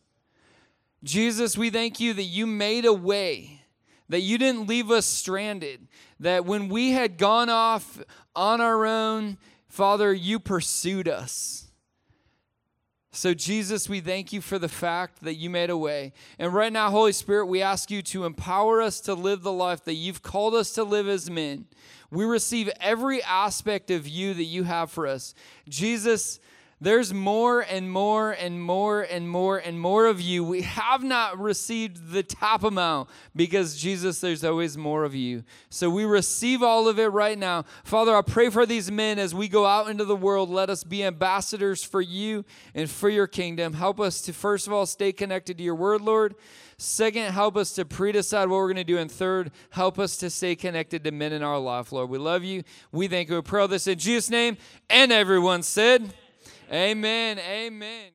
Jesus, 1.03 1.57
we 1.57 1.71
thank 1.71 2.01
you 2.01 2.13
that 2.13 2.25
you 2.25 2.47
made 2.47 2.85
a 2.85 2.93
way, 2.93 3.63
that 4.11 4.21
you 4.21 4.37
didn't 4.37 4.67
leave 4.67 4.91
us 4.91 5.07
stranded, 5.07 5.89
that 6.21 6.45
when 6.45 6.69
we 6.69 6.91
had 6.91 7.17
gone 7.17 7.49
off 7.49 7.99
on 8.37 8.61
our 8.61 8.85
own, 8.85 9.39
Father, 9.69 10.13
you 10.13 10.39
pursued 10.39 11.09
us. 11.09 11.64
So, 13.17 13.33
Jesus, 13.33 13.89
we 13.89 14.01
thank 14.01 14.33
you 14.33 14.41
for 14.41 14.59
the 14.59 14.69
fact 14.69 15.23
that 15.23 15.35
you 15.35 15.49
made 15.49 15.71
a 15.71 15.77
way. 15.77 16.13
And 16.37 16.53
right 16.53 16.73
now, 16.73 16.91
Holy 16.91 17.13
Spirit, 17.13 17.47
we 17.47 17.63
ask 17.63 17.89
you 17.89 18.03
to 18.03 18.25
empower 18.25 18.83
us 18.83 19.01
to 19.03 19.15
live 19.15 19.43
the 19.43 19.53
life 19.53 19.85
that 19.85 19.95
you've 19.95 20.21
called 20.21 20.53
us 20.53 20.73
to 20.73 20.83
live 20.83 21.07
as 21.07 21.31
men. 21.31 21.67
We 22.11 22.25
receive 22.25 22.69
every 22.81 23.23
aspect 23.23 23.93
of 23.93 24.09
you 24.09 24.35
that 24.35 24.43
you 24.43 24.65
have 24.65 24.91
for 24.91 25.07
us. 25.07 25.33
Jesus, 25.69 26.41
there's 26.81 27.15
more 27.15 27.61
and 27.61 27.91
more 27.91 28.33
and 28.33 28.61
more 28.61 29.03
and 29.03 29.29
more 29.29 29.59
and 29.59 29.81
more 29.81 30.07
of 30.07 30.21
you. 30.21 30.45
We 30.45 30.63
have 30.63 31.03
not 31.03 31.39
received 31.39 32.11
the 32.11 32.23
top 32.23 32.63
amount 32.63 33.09
because, 33.35 33.77
Jesus, 33.77 34.21
there's 34.21 34.45
always 34.45 34.77
more 34.77 35.05
of 35.05 35.15
you. 35.15 35.45
So 35.71 35.89
we 35.89 36.05
receive 36.05 36.63
all 36.63 36.89
of 36.89 36.99
it 36.99 37.07
right 37.07 37.39
now. 37.39 37.65
Father, 37.85 38.15
I 38.15 38.23
pray 38.23 38.51
for 38.51 38.67
these 38.67 38.91
men 38.91 39.19
as 39.19 39.35
we 39.35 39.49
go 39.49 39.67
out 39.67 39.89
into 39.89 40.05
the 40.05 40.17
world. 40.17 40.51
Let 40.51 40.69
us 40.69 40.85
be 40.85 41.05
ambassadors 41.05 41.85
for 41.85 42.01
you 42.01 42.45
and 42.75 42.91
for 42.91 43.09
your 43.09 43.27
kingdom. 43.27 43.75
Help 43.75 44.01
us 44.01 44.21
to, 44.23 44.33
first 44.33 44.67
of 44.67 44.73
all, 44.73 44.87
stay 44.87 45.13
connected 45.13 45.59
to 45.59 45.65
your 45.65 45.77
word, 45.77 46.01
Lord. 46.01 46.35
Second, 46.77 47.33
help 47.33 47.57
us 47.57 47.73
to 47.75 47.85
pre 47.85 48.13
decide 48.13 48.49
what 48.49 48.57
we're 48.57 48.67
going 48.67 48.77
to 48.77 48.85
do. 48.85 48.99
And 48.99 49.11
third, 49.11 49.53
help 49.71 49.99
us 49.99 50.17
to 50.19 50.29
stay 50.29 50.57
connected 50.57 51.05
to 51.05 51.13
men 51.13 51.33
in 51.33 51.43
our 51.43 51.59
life, 51.59 51.93
Lord. 51.93 52.11
We 52.11 52.19
love 52.19 52.43
you. 52.43 52.65
We 52.91 53.09
thank 53.09 53.29
you. 53.29 53.37
We 53.37 53.43
pray 53.43 53.63
all 53.63 53.69
this 53.69 53.87
in 53.87 53.99
Jesus' 53.99 54.29
name. 54.29 54.57
And 54.91 55.13
everyone 55.13 55.63
said, 55.63 56.13
Amen. 56.73 57.39
Amen. 57.39 58.11